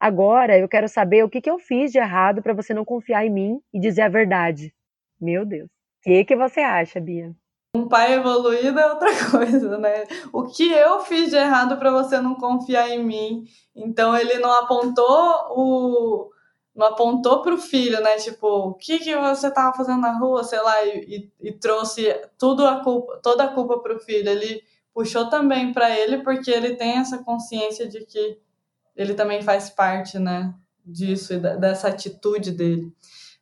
Agora 0.00 0.58
eu 0.58 0.68
quero 0.68 0.88
saber 0.88 1.22
o 1.22 1.30
que, 1.30 1.40
que 1.40 1.48
eu 1.48 1.56
fiz 1.56 1.92
de 1.92 1.98
errado 1.98 2.42
para 2.42 2.52
você 2.52 2.74
não 2.74 2.84
confiar 2.84 3.24
em 3.24 3.30
mim 3.30 3.60
e 3.72 3.78
dizer 3.78 4.02
a 4.02 4.08
verdade. 4.08 4.74
Meu 5.20 5.46
Deus. 5.46 5.66
O 5.66 6.02
que, 6.02 6.24
que 6.24 6.34
você 6.34 6.58
acha, 6.58 6.98
Bia? 6.98 7.32
Um 7.76 7.86
pai 7.86 8.12
evoluído 8.14 8.76
é 8.76 8.92
outra 8.92 9.10
coisa, 9.30 9.78
né? 9.78 10.04
O 10.32 10.48
que 10.48 10.68
eu 10.68 10.98
fiz 11.02 11.30
de 11.30 11.36
errado 11.36 11.76
para 11.76 11.92
você 11.92 12.20
não 12.20 12.34
confiar 12.34 12.90
em 12.90 13.04
mim? 13.04 13.44
Então 13.76 14.16
ele 14.16 14.40
não 14.40 14.50
apontou 14.50 15.46
o 15.50 16.30
não 16.74 16.86
apontou 16.86 17.40
para 17.40 17.54
o 17.54 17.58
filho, 17.58 18.00
né? 18.00 18.16
Tipo, 18.16 18.48
o 18.48 18.74
que, 18.74 18.98
que 18.98 19.14
você 19.14 19.46
estava 19.46 19.76
fazendo 19.76 20.00
na 20.00 20.18
rua, 20.18 20.42
sei 20.42 20.60
lá, 20.60 20.84
e, 20.86 21.30
e, 21.40 21.52
trouxe 21.52 22.18
tudo 22.38 22.66
a 22.66 22.82
culpa, 22.82 23.20
toda 23.22 23.44
a 23.44 23.48
culpa 23.52 23.78
para 23.78 23.94
o 23.94 24.00
filho. 24.00 24.28
Ele 24.28 24.62
puxou 24.94 25.28
também 25.28 25.72
para 25.72 25.90
ele 25.90 26.22
porque 26.22 26.50
ele 26.50 26.76
tem 26.76 26.98
essa 26.98 27.18
consciência 27.18 27.88
de 27.88 28.04
que 28.04 28.38
ele 28.94 29.14
também 29.14 29.42
faz 29.42 29.70
parte, 29.70 30.18
né, 30.18 30.54
disso 30.84 31.34
e 31.34 31.38
dessa 31.38 31.88
atitude 31.88 32.50
dele. 32.50 32.92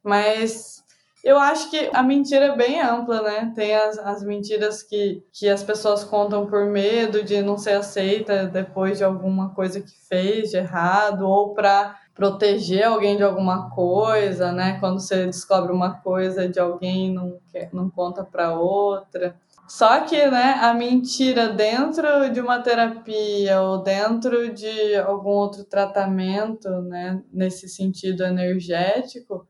Mas 0.02 0.80
eu 1.22 1.38
acho 1.38 1.70
que 1.70 1.90
a 1.92 2.02
mentira 2.02 2.46
é 2.46 2.56
bem 2.56 2.80
ampla, 2.80 3.20
né? 3.20 3.52
Tem 3.54 3.74
as, 3.74 3.98
as 3.98 4.22
mentiras 4.22 4.82
que, 4.82 5.22
que 5.32 5.48
as 5.48 5.62
pessoas 5.62 6.02
contam 6.02 6.46
por 6.46 6.64
medo 6.64 7.22
de 7.22 7.42
não 7.42 7.58
ser 7.58 7.72
aceita 7.72 8.46
depois 8.46 8.98
de 8.98 9.04
alguma 9.04 9.50
coisa 9.54 9.80
que 9.80 9.92
fez 10.08 10.50
de 10.50 10.56
errado, 10.56 11.28
ou 11.28 11.52
para 11.52 11.98
proteger 12.14 12.84
alguém 12.84 13.16
de 13.18 13.22
alguma 13.22 13.70
coisa, 13.70 14.50
né? 14.50 14.78
Quando 14.80 14.98
você 14.98 15.26
descobre 15.26 15.72
uma 15.72 16.00
coisa 16.00 16.48
de 16.48 16.58
alguém, 16.58 17.12
não, 17.12 17.38
não 17.72 17.90
conta 17.90 18.24
para 18.24 18.58
outra. 18.58 19.36
Só 19.70 20.00
que, 20.00 20.26
né, 20.26 20.58
a 20.60 20.74
mentira 20.74 21.48
dentro 21.50 22.28
de 22.32 22.40
uma 22.40 22.58
terapia 22.60 23.62
ou 23.62 23.78
dentro 23.78 24.52
de 24.52 24.96
algum 24.96 25.30
outro 25.30 25.62
tratamento, 25.62 26.68
né, 26.82 27.22
nesse 27.32 27.68
sentido 27.68 28.24
energético, 28.24 29.46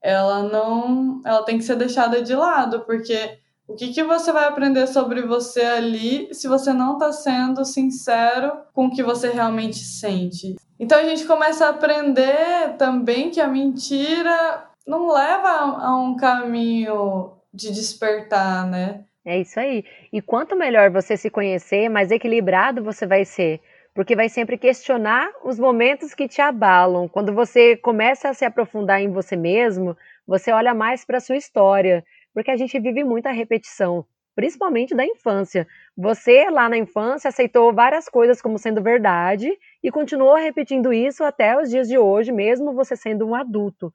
ela 0.00 0.44
não, 0.44 1.20
ela 1.24 1.42
tem 1.42 1.58
que 1.58 1.64
ser 1.64 1.74
deixada 1.74 2.22
de 2.22 2.36
lado, 2.36 2.84
porque 2.84 3.36
o 3.66 3.74
que, 3.74 3.92
que 3.92 4.04
você 4.04 4.30
vai 4.30 4.44
aprender 4.44 4.86
sobre 4.86 5.22
você 5.22 5.62
ali 5.62 6.32
se 6.32 6.46
você 6.46 6.72
não 6.72 6.92
está 6.92 7.10
sendo 7.10 7.64
sincero 7.64 8.52
com 8.72 8.86
o 8.86 8.90
que 8.92 9.02
você 9.02 9.30
realmente 9.30 9.80
sente? 9.80 10.54
Então 10.78 10.96
a 11.00 11.04
gente 11.04 11.26
começa 11.26 11.66
a 11.66 11.70
aprender 11.70 12.76
também 12.78 13.28
que 13.28 13.40
a 13.40 13.48
mentira 13.48 14.68
não 14.86 15.08
leva 15.08 15.48
a 15.48 15.96
um 15.96 16.14
caminho 16.14 17.32
de 17.52 17.72
despertar, 17.72 18.70
né? 18.70 19.04
É 19.24 19.38
isso 19.38 19.58
aí. 19.58 19.84
E 20.12 20.20
quanto 20.20 20.56
melhor 20.56 20.90
você 20.90 21.16
se 21.16 21.30
conhecer, 21.30 21.88
mais 21.88 22.10
equilibrado 22.10 22.82
você 22.84 23.06
vai 23.06 23.24
ser. 23.24 23.60
Porque 23.94 24.16
vai 24.16 24.28
sempre 24.28 24.58
questionar 24.58 25.30
os 25.44 25.58
momentos 25.58 26.14
que 26.14 26.28
te 26.28 26.40
abalam. 26.42 27.08
Quando 27.08 27.32
você 27.32 27.76
começa 27.76 28.28
a 28.28 28.34
se 28.34 28.44
aprofundar 28.44 29.00
em 29.00 29.10
você 29.10 29.36
mesmo, 29.36 29.96
você 30.26 30.50
olha 30.52 30.74
mais 30.74 31.04
para 31.04 31.18
a 31.18 31.20
sua 31.20 31.36
história. 31.36 32.04
Porque 32.34 32.50
a 32.50 32.56
gente 32.56 32.78
vive 32.80 33.04
muita 33.04 33.30
repetição, 33.30 34.04
principalmente 34.34 34.94
da 34.94 35.06
infância. 35.06 35.66
Você, 35.96 36.50
lá 36.50 36.68
na 36.68 36.76
infância, 36.76 37.28
aceitou 37.28 37.72
várias 37.72 38.08
coisas 38.08 38.42
como 38.42 38.58
sendo 38.58 38.82
verdade 38.82 39.56
e 39.82 39.90
continuou 39.92 40.34
repetindo 40.34 40.92
isso 40.92 41.22
até 41.22 41.56
os 41.56 41.70
dias 41.70 41.88
de 41.88 41.96
hoje, 41.96 42.32
mesmo 42.32 42.74
você 42.74 42.96
sendo 42.96 43.26
um 43.26 43.34
adulto. 43.34 43.92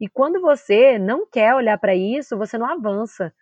E 0.00 0.08
quando 0.08 0.40
você 0.40 0.98
não 0.98 1.26
quer 1.26 1.54
olhar 1.54 1.76
para 1.78 1.94
isso, 1.94 2.36
você 2.38 2.56
não 2.56 2.66
avança. 2.66 3.32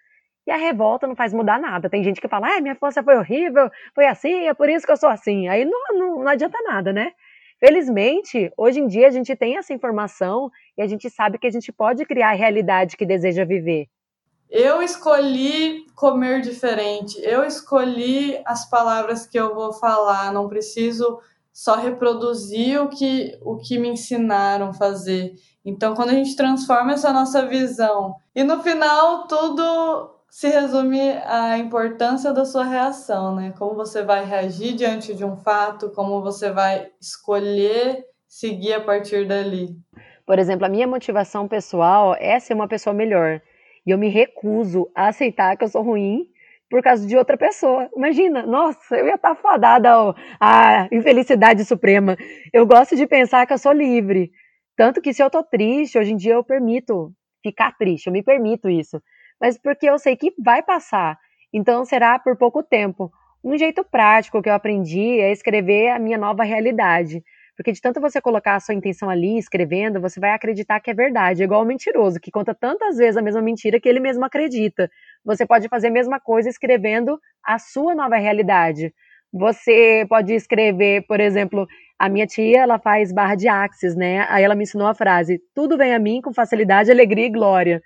E 0.48 0.50
a 0.50 0.56
revolta 0.56 1.06
não 1.06 1.14
faz 1.14 1.34
mudar 1.34 1.60
nada. 1.60 1.90
Tem 1.90 2.02
gente 2.02 2.22
que 2.22 2.26
fala, 2.26 2.56
ah, 2.56 2.60
minha 2.62 2.72
infância 2.72 3.02
foi 3.02 3.18
horrível, 3.18 3.70
foi 3.94 4.06
assim, 4.06 4.46
é 4.46 4.54
por 4.54 4.66
isso 4.70 4.86
que 4.86 4.90
eu 4.90 4.96
sou 4.96 5.10
assim. 5.10 5.46
Aí 5.46 5.62
não, 5.66 5.78
não, 5.92 6.20
não 6.20 6.28
adianta 6.28 6.56
nada, 6.62 6.90
né? 6.90 7.12
Felizmente, 7.60 8.50
hoje 8.56 8.80
em 8.80 8.86
dia 8.86 9.08
a 9.08 9.10
gente 9.10 9.36
tem 9.36 9.58
essa 9.58 9.74
informação 9.74 10.50
e 10.74 10.80
a 10.80 10.86
gente 10.86 11.10
sabe 11.10 11.36
que 11.36 11.46
a 11.46 11.50
gente 11.50 11.70
pode 11.70 12.02
criar 12.06 12.30
a 12.30 12.34
realidade 12.34 12.96
que 12.96 13.04
deseja 13.04 13.44
viver. 13.44 13.88
Eu 14.48 14.80
escolhi 14.80 15.84
comer 15.94 16.40
diferente, 16.40 17.20
eu 17.22 17.44
escolhi 17.44 18.40
as 18.46 18.70
palavras 18.70 19.26
que 19.26 19.38
eu 19.38 19.54
vou 19.54 19.74
falar, 19.74 20.32
não 20.32 20.48
preciso 20.48 21.20
só 21.52 21.76
reproduzir 21.76 22.80
o 22.80 22.88
que, 22.88 23.38
o 23.42 23.58
que 23.58 23.78
me 23.78 23.88
ensinaram 23.88 24.70
a 24.70 24.72
fazer. 24.72 25.34
Então, 25.62 25.94
quando 25.94 26.08
a 26.08 26.14
gente 26.14 26.34
transforma 26.34 26.92
essa 26.92 27.12
nossa 27.12 27.44
visão, 27.44 28.14
e 28.34 28.42
no 28.42 28.62
final 28.62 29.26
tudo 29.26 30.17
se 30.30 30.48
resume 30.48 31.00
à 31.24 31.58
importância 31.58 32.32
da 32.32 32.44
sua 32.44 32.64
reação, 32.64 33.34
né? 33.34 33.52
Como 33.58 33.74
você 33.74 34.02
vai 34.02 34.24
reagir 34.24 34.74
diante 34.74 35.14
de 35.14 35.24
um 35.24 35.36
fato, 35.36 35.90
como 35.90 36.22
você 36.22 36.50
vai 36.50 36.90
escolher 37.00 38.04
seguir 38.28 38.74
a 38.74 38.80
partir 38.80 39.26
dali. 39.26 39.68
Por 40.26 40.38
exemplo, 40.38 40.66
a 40.66 40.68
minha 40.68 40.86
motivação 40.86 41.48
pessoal 41.48 42.14
é 42.18 42.38
ser 42.38 42.52
uma 42.52 42.68
pessoa 42.68 42.92
melhor. 42.92 43.40
E 43.86 43.90
eu 43.90 43.96
me 43.96 44.08
recuso 44.08 44.90
a 44.94 45.08
aceitar 45.08 45.56
que 45.56 45.64
eu 45.64 45.68
sou 45.68 45.82
ruim 45.82 46.26
por 46.68 46.82
causa 46.82 47.06
de 47.06 47.16
outra 47.16 47.38
pessoa. 47.38 47.88
Imagina, 47.96 48.44
nossa, 48.44 48.96
eu 48.96 49.06
ia 49.06 49.14
estar 49.14 49.34
fadada 49.34 49.90
à 50.38 50.86
infelicidade 50.92 51.64
suprema. 51.64 52.14
Eu 52.52 52.66
gosto 52.66 52.94
de 52.94 53.06
pensar 53.06 53.46
que 53.46 53.54
eu 53.54 53.58
sou 53.58 53.72
livre. 53.72 54.30
Tanto 54.76 55.00
que 55.00 55.14
se 55.14 55.22
eu 55.22 55.30
tô 55.30 55.42
triste, 55.42 55.98
hoje 55.98 56.12
em 56.12 56.16
dia 56.16 56.34
eu 56.34 56.44
permito 56.44 57.10
ficar 57.42 57.72
triste, 57.78 58.08
eu 58.08 58.12
me 58.12 58.22
permito 58.22 58.68
isso 58.68 59.00
mas 59.40 59.58
porque 59.58 59.88
eu 59.88 59.98
sei 59.98 60.16
que 60.16 60.32
vai 60.38 60.62
passar. 60.62 61.18
Então 61.52 61.84
será 61.84 62.18
por 62.18 62.36
pouco 62.36 62.62
tempo. 62.62 63.10
Um 63.42 63.56
jeito 63.56 63.84
prático 63.84 64.42
que 64.42 64.48
eu 64.48 64.54
aprendi 64.54 65.20
é 65.20 65.32
escrever 65.32 65.90
a 65.90 65.98
minha 65.98 66.18
nova 66.18 66.42
realidade. 66.42 67.22
Porque 67.56 67.72
de 67.72 67.80
tanto 67.80 68.00
você 68.00 68.20
colocar 68.20 68.54
a 68.54 68.60
sua 68.60 68.74
intenção 68.74 69.10
ali, 69.10 69.36
escrevendo, 69.36 70.00
você 70.00 70.20
vai 70.20 70.30
acreditar 70.30 70.78
que 70.78 70.90
é 70.90 70.94
verdade. 70.94 71.42
É 71.42 71.44
igual 71.44 71.62
o 71.62 71.66
mentiroso, 71.66 72.20
que 72.20 72.30
conta 72.30 72.54
tantas 72.54 72.96
vezes 72.96 73.16
a 73.16 73.22
mesma 73.22 73.42
mentira 73.42 73.80
que 73.80 73.88
ele 73.88 73.98
mesmo 73.98 74.24
acredita. 74.24 74.88
Você 75.24 75.44
pode 75.44 75.68
fazer 75.68 75.88
a 75.88 75.90
mesma 75.90 76.20
coisa 76.20 76.48
escrevendo 76.48 77.18
a 77.44 77.58
sua 77.58 77.96
nova 77.96 78.16
realidade. 78.16 78.94
Você 79.32 80.06
pode 80.08 80.32
escrever, 80.34 81.04
por 81.06 81.20
exemplo, 81.20 81.66
a 81.98 82.08
minha 82.08 82.26
tia, 82.26 82.60
ela 82.60 82.78
faz 82.78 83.12
barra 83.12 83.34
de 83.34 83.48
axis, 83.48 83.96
né? 83.96 84.24
Aí 84.30 84.44
ela 84.44 84.54
me 84.54 84.62
ensinou 84.62 84.86
a 84.86 84.94
frase: 84.94 85.40
tudo 85.52 85.76
vem 85.76 85.92
a 85.92 85.98
mim 85.98 86.20
com 86.22 86.32
facilidade, 86.32 86.92
alegria 86.92 87.26
e 87.26 87.30
glória. 87.30 87.82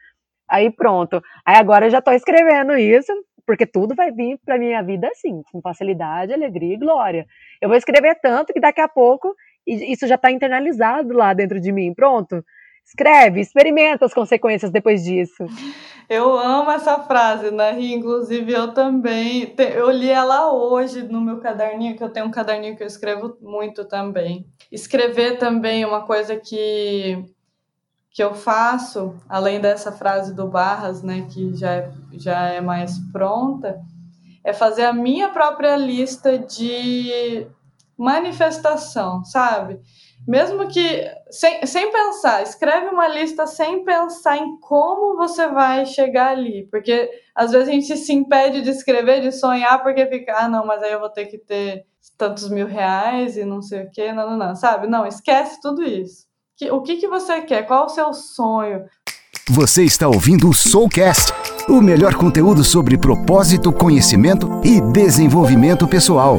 Aí 0.52 0.70
pronto. 0.70 1.22
Aí 1.46 1.56
agora 1.56 1.86
eu 1.86 1.90
já 1.90 2.00
estou 2.00 2.12
escrevendo 2.12 2.76
isso, 2.76 3.10
porque 3.46 3.64
tudo 3.64 3.94
vai 3.94 4.12
vir 4.12 4.38
para 4.44 4.58
minha 4.58 4.82
vida 4.82 5.08
assim, 5.08 5.42
com 5.50 5.62
facilidade, 5.62 6.34
alegria 6.34 6.74
e 6.74 6.78
glória. 6.78 7.26
Eu 7.58 7.70
vou 7.70 7.78
escrever 7.78 8.18
tanto 8.20 8.52
que 8.52 8.60
daqui 8.60 8.82
a 8.82 8.86
pouco 8.86 9.34
isso 9.66 10.06
já 10.06 10.16
está 10.16 10.30
internalizado 10.30 11.14
lá 11.14 11.32
dentro 11.32 11.58
de 11.58 11.72
mim. 11.72 11.94
Pronto. 11.94 12.44
Escreve, 12.84 13.40
experimenta 13.40 14.04
as 14.04 14.12
consequências 14.12 14.70
depois 14.70 15.02
disso. 15.04 15.46
Eu 16.06 16.36
amo 16.36 16.70
essa 16.70 16.98
frase, 16.98 17.50
né? 17.50 17.80
Inclusive 17.80 18.52
eu 18.52 18.74
também. 18.74 19.54
Eu 19.74 19.90
li 19.90 20.10
ela 20.10 20.52
hoje 20.52 21.02
no 21.04 21.20
meu 21.20 21.38
caderninho, 21.38 21.96
que 21.96 22.04
eu 22.04 22.10
tenho 22.10 22.26
um 22.26 22.30
caderninho 22.30 22.76
que 22.76 22.82
eu 22.82 22.86
escrevo 22.86 23.38
muito 23.40 23.86
também. 23.86 24.44
Escrever 24.70 25.38
também 25.38 25.82
é 25.82 25.86
uma 25.86 26.04
coisa 26.04 26.36
que 26.36 27.24
que 28.12 28.22
eu 28.22 28.34
faço, 28.34 29.16
além 29.28 29.60
dessa 29.60 29.90
frase 29.90 30.34
do 30.34 30.46
Barras, 30.46 31.02
né, 31.02 31.26
que 31.30 31.56
já 31.56 31.72
é, 31.72 31.90
já 32.12 32.48
é 32.48 32.60
mais 32.60 32.98
pronta, 33.10 33.80
é 34.44 34.52
fazer 34.52 34.84
a 34.84 34.92
minha 34.92 35.30
própria 35.30 35.76
lista 35.76 36.38
de 36.38 37.46
manifestação, 37.96 39.24
sabe? 39.24 39.80
Mesmo 40.26 40.68
que 40.68 41.04
sem, 41.30 41.64
sem 41.66 41.90
pensar, 41.90 42.42
escreve 42.42 42.88
uma 42.88 43.08
lista 43.08 43.46
sem 43.46 43.84
pensar 43.84 44.36
em 44.36 44.58
como 44.60 45.16
você 45.16 45.48
vai 45.48 45.86
chegar 45.86 46.28
ali, 46.28 46.68
porque 46.70 47.10
às 47.34 47.50
vezes 47.50 47.68
a 47.68 47.72
gente 47.72 47.96
se 47.96 48.12
impede 48.12 48.62
de 48.62 48.70
escrever, 48.70 49.20
de 49.20 49.32
sonhar, 49.32 49.82
porque 49.82 50.06
fica, 50.06 50.36
ah, 50.36 50.48
não, 50.48 50.66
mas 50.66 50.82
aí 50.82 50.92
eu 50.92 51.00
vou 51.00 51.10
ter 51.10 51.26
que 51.26 51.38
ter 51.38 51.86
tantos 52.18 52.48
mil 52.50 52.66
reais 52.66 53.36
e 53.36 53.44
não 53.44 53.62
sei 53.62 53.84
o 53.84 53.90
quê, 53.90 54.12
não, 54.12 54.30
não, 54.30 54.36
não, 54.36 54.54
sabe? 54.54 54.86
Não, 54.86 55.06
esquece 55.06 55.60
tudo 55.60 55.82
isso. 55.82 56.31
O 56.70 56.82
que, 56.82 56.96
que 56.96 57.08
você 57.08 57.40
quer? 57.42 57.66
Qual 57.66 57.86
o 57.86 57.88
seu 57.88 58.12
sonho? 58.12 58.84
Você 59.50 59.82
está 59.82 60.06
ouvindo 60.06 60.48
o 60.48 60.54
Soulcast, 60.54 61.32
o 61.68 61.80
melhor 61.80 62.14
conteúdo 62.14 62.62
sobre 62.62 62.96
propósito, 62.96 63.72
conhecimento 63.72 64.46
e 64.64 64.80
desenvolvimento 64.92 65.88
pessoal. 65.88 66.36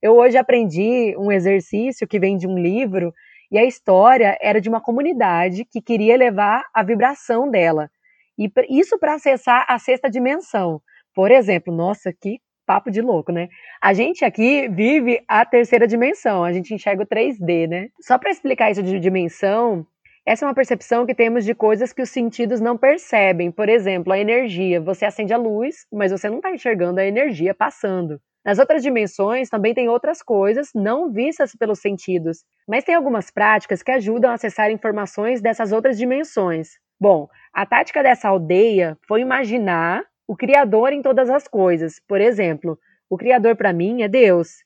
Eu 0.00 0.16
hoje 0.16 0.38
aprendi 0.38 1.14
um 1.18 1.30
exercício 1.30 2.08
que 2.08 2.18
vem 2.18 2.36
de 2.36 2.46
um 2.46 2.58
livro 2.58 3.12
e 3.50 3.58
a 3.58 3.64
história 3.64 4.38
era 4.40 4.60
de 4.60 4.68
uma 4.68 4.80
comunidade 4.80 5.64
que 5.64 5.82
queria 5.82 6.14
elevar 6.14 6.64
a 6.72 6.82
vibração 6.82 7.50
dela. 7.50 7.90
E 8.38 8.50
isso 8.70 8.98
para 8.98 9.14
acessar 9.14 9.66
a 9.68 9.78
sexta 9.78 10.08
dimensão. 10.08 10.80
Por 11.14 11.30
exemplo, 11.30 11.74
nossa, 11.74 12.12
que 12.12 12.40
papo 12.72 12.90
de 12.90 13.02
louco, 13.02 13.30
né? 13.30 13.50
A 13.82 13.92
gente 13.92 14.24
aqui 14.24 14.66
vive 14.68 15.22
a 15.28 15.44
terceira 15.44 15.86
dimensão, 15.86 16.42
a 16.42 16.52
gente 16.54 16.72
enxerga 16.72 17.02
o 17.02 17.06
3D, 17.06 17.68
né? 17.68 17.88
Só 18.00 18.16
para 18.16 18.30
explicar 18.30 18.70
isso 18.70 18.82
de 18.82 18.98
dimensão, 18.98 19.86
essa 20.24 20.46
é 20.46 20.48
uma 20.48 20.54
percepção 20.54 21.04
que 21.04 21.14
temos 21.14 21.44
de 21.44 21.54
coisas 21.54 21.92
que 21.92 22.00
os 22.00 22.08
sentidos 22.08 22.62
não 22.62 22.78
percebem. 22.78 23.50
Por 23.50 23.68
exemplo, 23.68 24.10
a 24.10 24.18
energia. 24.18 24.80
Você 24.80 25.04
acende 25.04 25.34
a 25.34 25.36
luz, 25.36 25.84
mas 25.92 26.12
você 26.12 26.30
não 26.30 26.36
está 26.36 26.50
enxergando 26.50 26.98
a 26.98 27.04
energia 27.04 27.54
passando. 27.54 28.18
Nas 28.42 28.58
outras 28.58 28.82
dimensões 28.82 29.50
também 29.50 29.74
tem 29.74 29.90
outras 29.90 30.22
coisas 30.22 30.70
não 30.74 31.12
vistas 31.12 31.54
pelos 31.54 31.80
sentidos, 31.80 32.38
mas 32.66 32.84
tem 32.84 32.94
algumas 32.94 33.30
práticas 33.30 33.82
que 33.82 33.92
ajudam 33.92 34.30
a 34.30 34.34
acessar 34.34 34.70
informações 34.70 35.42
dessas 35.42 35.72
outras 35.72 35.98
dimensões. 35.98 36.70
Bom, 36.98 37.28
a 37.52 37.66
tática 37.66 38.02
dessa 38.02 38.28
aldeia 38.28 38.96
foi 39.06 39.20
imaginar 39.20 40.04
o 40.26 40.36
Criador 40.36 40.92
em 40.92 41.02
todas 41.02 41.30
as 41.30 41.48
coisas. 41.48 42.00
Por 42.06 42.20
exemplo, 42.20 42.78
o 43.08 43.16
Criador 43.16 43.56
para 43.56 43.72
mim 43.72 44.02
é 44.02 44.08
Deus. 44.08 44.64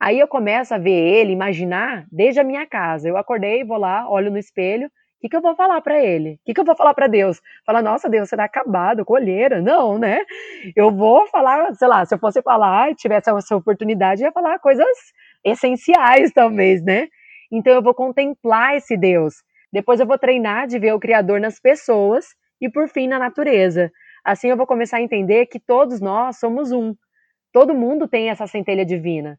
Aí 0.00 0.18
eu 0.18 0.28
começo 0.28 0.74
a 0.74 0.78
ver 0.78 0.90
ele, 0.90 1.32
imaginar 1.32 2.06
desde 2.10 2.40
a 2.40 2.44
minha 2.44 2.66
casa. 2.66 3.08
Eu 3.08 3.16
acordei, 3.16 3.64
vou 3.64 3.78
lá, 3.78 4.08
olho 4.08 4.30
no 4.30 4.38
espelho 4.38 4.90
que, 5.24 5.28
que 5.30 5.36
eu 5.36 5.40
vou 5.40 5.56
falar 5.56 5.80
para 5.80 6.02
ele? 6.02 6.34
O 6.34 6.38
que, 6.44 6.52
que 6.52 6.60
eu 6.60 6.64
vou 6.64 6.76
falar 6.76 6.92
para 6.92 7.06
Deus? 7.06 7.40
Falar, 7.64 7.80
nossa, 7.80 8.10
Deus, 8.10 8.28
você 8.28 8.36
tá 8.36 8.44
acabado, 8.44 9.06
colheira. 9.06 9.62
Não, 9.62 9.98
né? 9.98 10.20
Eu 10.76 10.90
vou 10.90 11.26
falar, 11.28 11.74
sei 11.74 11.88
lá, 11.88 12.04
se 12.04 12.14
eu 12.14 12.18
fosse 12.18 12.42
falar 12.42 12.90
e 12.90 12.94
tivesse 12.94 13.30
essa 13.30 13.56
oportunidade, 13.56 14.20
eu 14.20 14.26
ia 14.26 14.32
falar 14.32 14.58
coisas 14.58 14.86
essenciais, 15.42 16.30
talvez, 16.30 16.82
né? 16.82 17.08
Então 17.50 17.72
eu 17.72 17.82
vou 17.82 17.94
contemplar 17.94 18.76
esse 18.76 18.98
Deus. 18.98 19.36
Depois 19.72 19.98
eu 19.98 20.06
vou 20.06 20.18
treinar 20.18 20.66
de 20.66 20.78
ver 20.78 20.92
o 20.92 21.00
Criador 21.00 21.40
nas 21.40 21.58
pessoas 21.58 22.26
e, 22.60 22.68
por 22.68 22.86
fim, 22.86 23.08
na 23.08 23.18
natureza. 23.18 23.90
Assim 24.24 24.48
eu 24.48 24.56
vou 24.56 24.66
começar 24.66 24.96
a 24.96 25.02
entender 25.02 25.46
que 25.46 25.60
todos 25.60 26.00
nós 26.00 26.38
somos 26.38 26.72
um. 26.72 26.94
Todo 27.52 27.74
mundo 27.74 28.08
tem 28.08 28.30
essa 28.30 28.46
centelha 28.46 28.84
divina. 28.84 29.38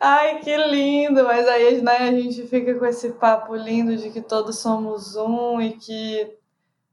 Ai, 0.00 0.40
que 0.40 0.56
lindo! 0.56 1.22
Mas 1.24 1.46
aí 1.46 1.80
né, 1.80 1.96
a 1.98 2.12
gente 2.12 2.46
fica 2.48 2.74
com 2.74 2.84
esse 2.84 3.12
papo 3.12 3.54
lindo 3.54 3.96
de 3.96 4.10
que 4.10 4.20
todos 4.20 4.58
somos 4.58 5.14
um 5.14 5.60
e 5.60 5.74
que 5.74 6.36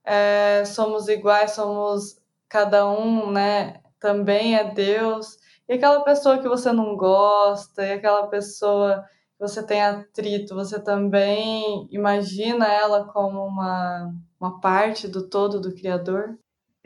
é, 0.05 0.63
somos 0.65 1.07
iguais, 1.07 1.51
somos 1.51 2.21
cada 2.47 2.87
um, 2.87 3.31
né? 3.31 3.81
Também 3.99 4.55
é 4.55 4.63
Deus. 4.63 5.37
E 5.67 5.73
aquela 5.73 6.03
pessoa 6.03 6.37
que 6.37 6.47
você 6.47 6.71
não 6.71 6.95
gosta, 6.95 7.85
e 7.85 7.93
aquela 7.93 8.27
pessoa 8.27 9.03
que 9.37 9.39
você 9.39 9.63
tem 9.63 9.81
atrito, 9.81 10.53
você 10.53 10.79
também 10.79 11.87
imagina 11.91 12.67
ela 12.67 13.05
como 13.05 13.43
uma, 13.43 14.13
uma 14.39 14.59
parte 14.59 15.07
do 15.07 15.27
todo 15.27 15.59
do 15.59 15.73
Criador? 15.73 16.37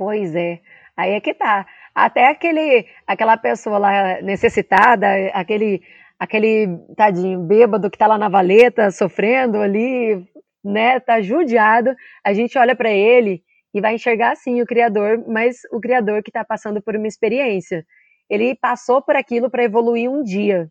Pois 0.04 0.36
é. 0.36 0.60
Aí 0.98 1.14
é 1.14 1.22
que 1.22 1.34
tá. 1.34 1.66
Até 1.96 2.28
aquele, 2.28 2.86
aquela 3.08 3.38
pessoa 3.38 3.78
lá 3.78 4.22
necessitada, 4.22 5.08
aquele 5.34 5.82
aquele 6.20 6.68
tadinho 6.96 7.40
bêbado 7.42 7.90
que 7.90 7.98
tá 7.98 8.08
lá 8.08 8.18
na 8.18 8.30
valeta 8.30 8.92
sofrendo 8.92 9.58
ali, 9.58 10.26
né, 10.64 11.00
tá 11.00 11.22
judiado, 11.22 11.94
a 12.24 12.34
gente 12.34 12.58
olha 12.58 12.76
para 12.76 12.90
ele 12.92 13.44
e 13.74 13.82
vai 13.82 13.96
enxergar 13.96 14.32
assim 14.32 14.62
o 14.62 14.66
criador, 14.66 15.24
mas 15.28 15.58
o 15.72 15.80
criador 15.82 16.24
que 16.24 16.32
tá 16.32 16.44
passando 16.46 16.82
por 16.82 16.96
uma 16.96 17.08
experiência. 17.08 17.86
Ele 18.30 18.56
passou 18.56 19.02
por 19.02 19.16
aquilo 19.16 19.50
para 19.50 19.64
evoluir 19.64 20.10
um 20.10 20.24
dia. 20.24 20.70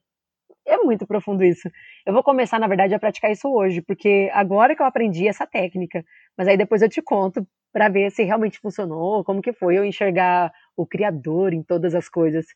É 0.66 0.76
muito 0.78 1.06
profundo 1.06 1.44
isso. 1.44 1.68
Eu 2.06 2.12
vou 2.12 2.22
começar, 2.22 2.58
na 2.58 2.68
verdade, 2.68 2.94
a 2.94 2.98
praticar 2.98 3.30
isso 3.32 3.48
hoje, 3.48 3.82
porque 3.82 4.30
agora 4.32 4.74
que 4.76 4.82
eu 4.82 4.86
aprendi 4.86 5.28
essa 5.28 5.46
técnica, 5.46 6.04
mas 6.36 6.48
aí 6.48 6.56
depois 6.56 6.82
eu 6.82 6.88
te 6.88 7.02
conto 7.02 7.46
para 7.72 7.88
ver 7.88 8.10
se 8.10 8.22
realmente 8.22 8.58
funcionou, 8.58 9.24
como 9.24 9.40
que 9.42 9.52
foi 9.52 9.78
eu 9.78 9.84
enxergar 9.84 10.52
o 10.76 10.86
criador 10.86 11.52
em 11.52 11.62
todas 11.62 11.94
as 11.94 12.08
coisas. 12.08 12.46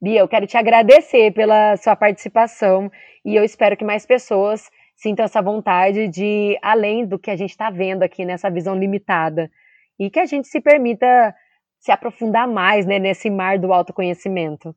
Bia, 0.00 0.20
eu 0.20 0.28
quero 0.28 0.46
te 0.46 0.56
agradecer 0.56 1.32
pela 1.32 1.76
sua 1.76 1.96
participação 1.96 2.90
e 3.24 3.34
eu 3.34 3.42
espero 3.42 3.76
que 3.76 3.84
mais 3.84 4.04
pessoas 4.04 4.70
sintam 4.94 5.24
essa 5.24 5.42
vontade 5.42 6.08
de 6.08 6.58
além 6.62 7.06
do 7.06 7.18
que 7.18 7.30
a 7.30 7.36
gente 7.36 7.50
está 7.50 7.70
vendo 7.70 8.02
aqui 8.02 8.24
nessa 8.24 8.50
visão 8.50 8.76
limitada 8.76 9.50
e 9.98 10.10
que 10.10 10.20
a 10.20 10.26
gente 10.26 10.46
se 10.48 10.60
permita 10.60 11.34
se 11.78 11.90
aprofundar 11.90 12.48
mais 12.48 12.86
né, 12.86 12.98
nesse 12.98 13.28
mar 13.28 13.58
do 13.58 13.72
autoconhecimento. 13.72 14.74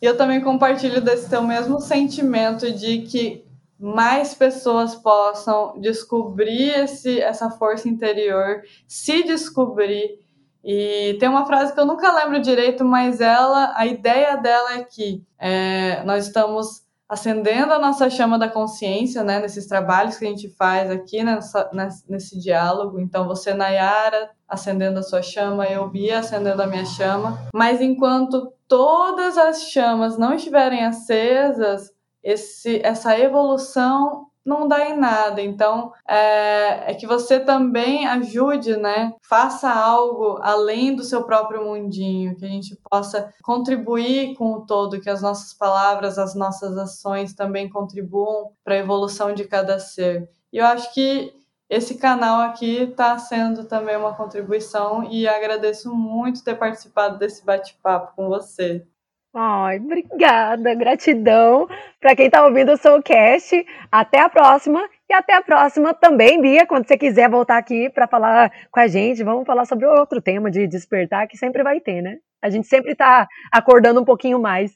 Eu 0.00 0.16
também 0.16 0.40
compartilho 0.40 1.00
desse 1.00 1.30
teu 1.30 1.42
mesmo 1.42 1.80
sentimento 1.80 2.72
de 2.72 3.02
que 3.02 3.44
mais 3.82 4.32
pessoas 4.32 4.94
possam 4.94 5.80
descobrir 5.80 6.70
esse, 6.70 7.20
essa 7.20 7.50
força 7.50 7.88
interior, 7.88 8.62
se 8.86 9.24
descobrir 9.24 10.22
e 10.64 11.16
tem 11.18 11.28
uma 11.28 11.44
frase 11.44 11.74
que 11.74 11.80
eu 11.80 11.84
nunca 11.84 12.12
lembro 12.14 12.40
direito, 12.40 12.84
mas 12.84 13.20
ela, 13.20 13.74
a 13.76 13.84
ideia 13.84 14.36
dela 14.36 14.74
é 14.74 14.84
que 14.84 15.24
é, 15.36 16.04
nós 16.04 16.28
estamos 16.28 16.82
acendendo 17.08 17.74
a 17.74 17.78
nossa 17.78 18.08
chama 18.08 18.38
da 18.38 18.48
consciência, 18.48 19.24
né, 19.24 19.40
nesses 19.40 19.66
trabalhos 19.66 20.16
que 20.16 20.24
a 20.24 20.28
gente 20.28 20.48
faz 20.48 20.90
aqui 20.90 21.22
nessa, 21.22 21.68
nesse, 22.08 22.38
diálogo. 22.38 23.00
Então, 23.00 23.26
você, 23.26 23.52
Nayara, 23.52 24.30
acendendo 24.48 25.00
a 25.00 25.02
sua 25.02 25.20
chama, 25.20 25.66
eu, 25.66 25.90
Bia, 25.90 26.20
acendendo 26.20 26.62
a 26.62 26.66
minha 26.66 26.86
chama. 26.86 27.38
Mas 27.52 27.82
enquanto 27.82 28.52
todas 28.66 29.36
as 29.36 29.64
chamas 29.64 30.16
não 30.16 30.32
estiverem 30.32 30.86
acesas, 30.86 31.90
esse, 32.22 32.80
essa 32.84 33.18
evolução 33.18 34.26
não 34.44 34.66
dá 34.66 34.88
em 34.88 34.96
nada. 34.96 35.40
Então, 35.40 35.92
é, 36.06 36.90
é, 36.90 36.94
que 36.94 37.06
você 37.06 37.38
também 37.38 38.06
ajude, 38.06 38.76
né? 38.76 39.14
Faça 39.22 39.70
algo 39.70 40.38
além 40.42 40.94
do 40.94 41.04
seu 41.04 41.24
próprio 41.24 41.64
mundinho, 41.64 42.36
que 42.36 42.44
a 42.44 42.48
gente 42.48 42.76
possa 42.90 43.32
contribuir 43.42 44.34
com 44.34 44.54
o 44.54 44.66
todo, 44.66 45.00
que 45.00 45.10
as 45.10 45.22
nossas 45.22 45.54
palavras, 45.54 46.18
as 46.18 46.34
nossas 46.34 46.76
ações 46.76 47.34
também 47.34 47.68
contribuam 47.68 48.50
para 48.64 48.74
a 48.74 48.78
evolução 48.78 49.32
de 49.32 49.44
cada 49.44 49.78
ser. 49.78 50.28
E 50.52 50.58
eu 50.58 50.66
acho 50.66 50.92
que 50.92 51.32
esse 51.70 51.94
canal 51.94 52.40
aqui 52.42 52.82
está 52.82 53.16
sendo 53.16 53.64
também 53.64 53.96
uma 53.96 54.14
contribuição 54.14 55.04
e 55.04 55.26
agradeço 55.26 55.94
muito 55.94 56.44
ter 56.44 56.54
participado 56.54 57.16
desse 57.16 57.42
bate-papo 57.44 58.14
com 58.14 58.28
você. 58.28 58.86
Ai, 59.34 59.78
obrigada, 59.78 60.74
gratidão 60.74 61.66
para 61.98 62.14
quem 62.14 62.26
está 62.26 62.44
ouvindo 62.44 62.72
o 62.72 62.76
Soulcast. 62.76 63.64
Até 63.90 64.20
a 64.20 64.28
próxima 64.28 64.86
e 65.08 65.14
até 65.14 65.34
a 65.34 65.42
próxima 65.42 65.94
também, 65.94 66.40
Bia, 66.40 66.66
quando 66.66 66.86
você 66.86 66.98
quiser 66.98 67.30
voltar 67.30 67.56
aqui 67.56 67.88
para 67.88 68.06
falar 68.06 68.52
com 68.70 68.78
a 68.78 68.86
gente, 68.86 69.24
vamos 69.24 69.46
falar 69.46 69.64
sobre 69.64 69.86
outro 69.86 70.20
tema 70.20 70.50
de 70.50 70.66
despertar 70.66 71.26
que 71.26 71.38
sempre 71.38 71.62
vai 71.62 71.80
ter, 71.80 72.02
né? 72.02 72.18
A 72.42 72.50
gente 72.50 72.66
sempre 72.66 72.92
está 72.92 73.26
acordando 73.50 74.00
um 74.00 74.04
pouquinho 74.04 74.38
mais. 74.38 74.72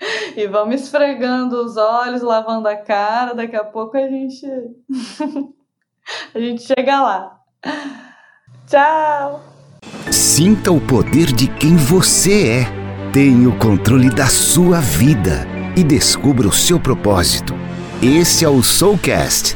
E 0.36 0.48
vamos 0.48 0.82
esfregando 0.82 1.64
os 1.64 1.76
olhos, 1.76 2.22
lavando 2.22 2.66
a 2.66 2.74
cara, 2.74 3.34
daqui 3.34 3.54
a 3.54 3.62
pouco 3.62 3.96
a 3.96 4.08
gente 4.08 4.44
a 6.34 6.40
gente 6.40 6.62
chega 6.62 7.00
lá. 7.00 7.38
Tchau. 8.66 9.40
Sinta 10.10 10.72
o 10.72 10.80
poder 10.80 11.26
de 11.26 11.46
quem 11.46 11.76
você 11.76 12.62
é 12.62 12.81
Tenha 13.12 13.46
o 13.46 13.52
controle 13.52 14.08
da 14.08 14.26
sua 14.26 14.80
vida 14.80 15.46
e 15.76 15.84
descubra 15.84 16.48
o 16.48 16.52
seu 16.52 16.80
propósito. 16.80 17.54
Esse 18.00 18.42
é 18.42 18.48
o 18.48 18.62
Soulcast 18.62 19.54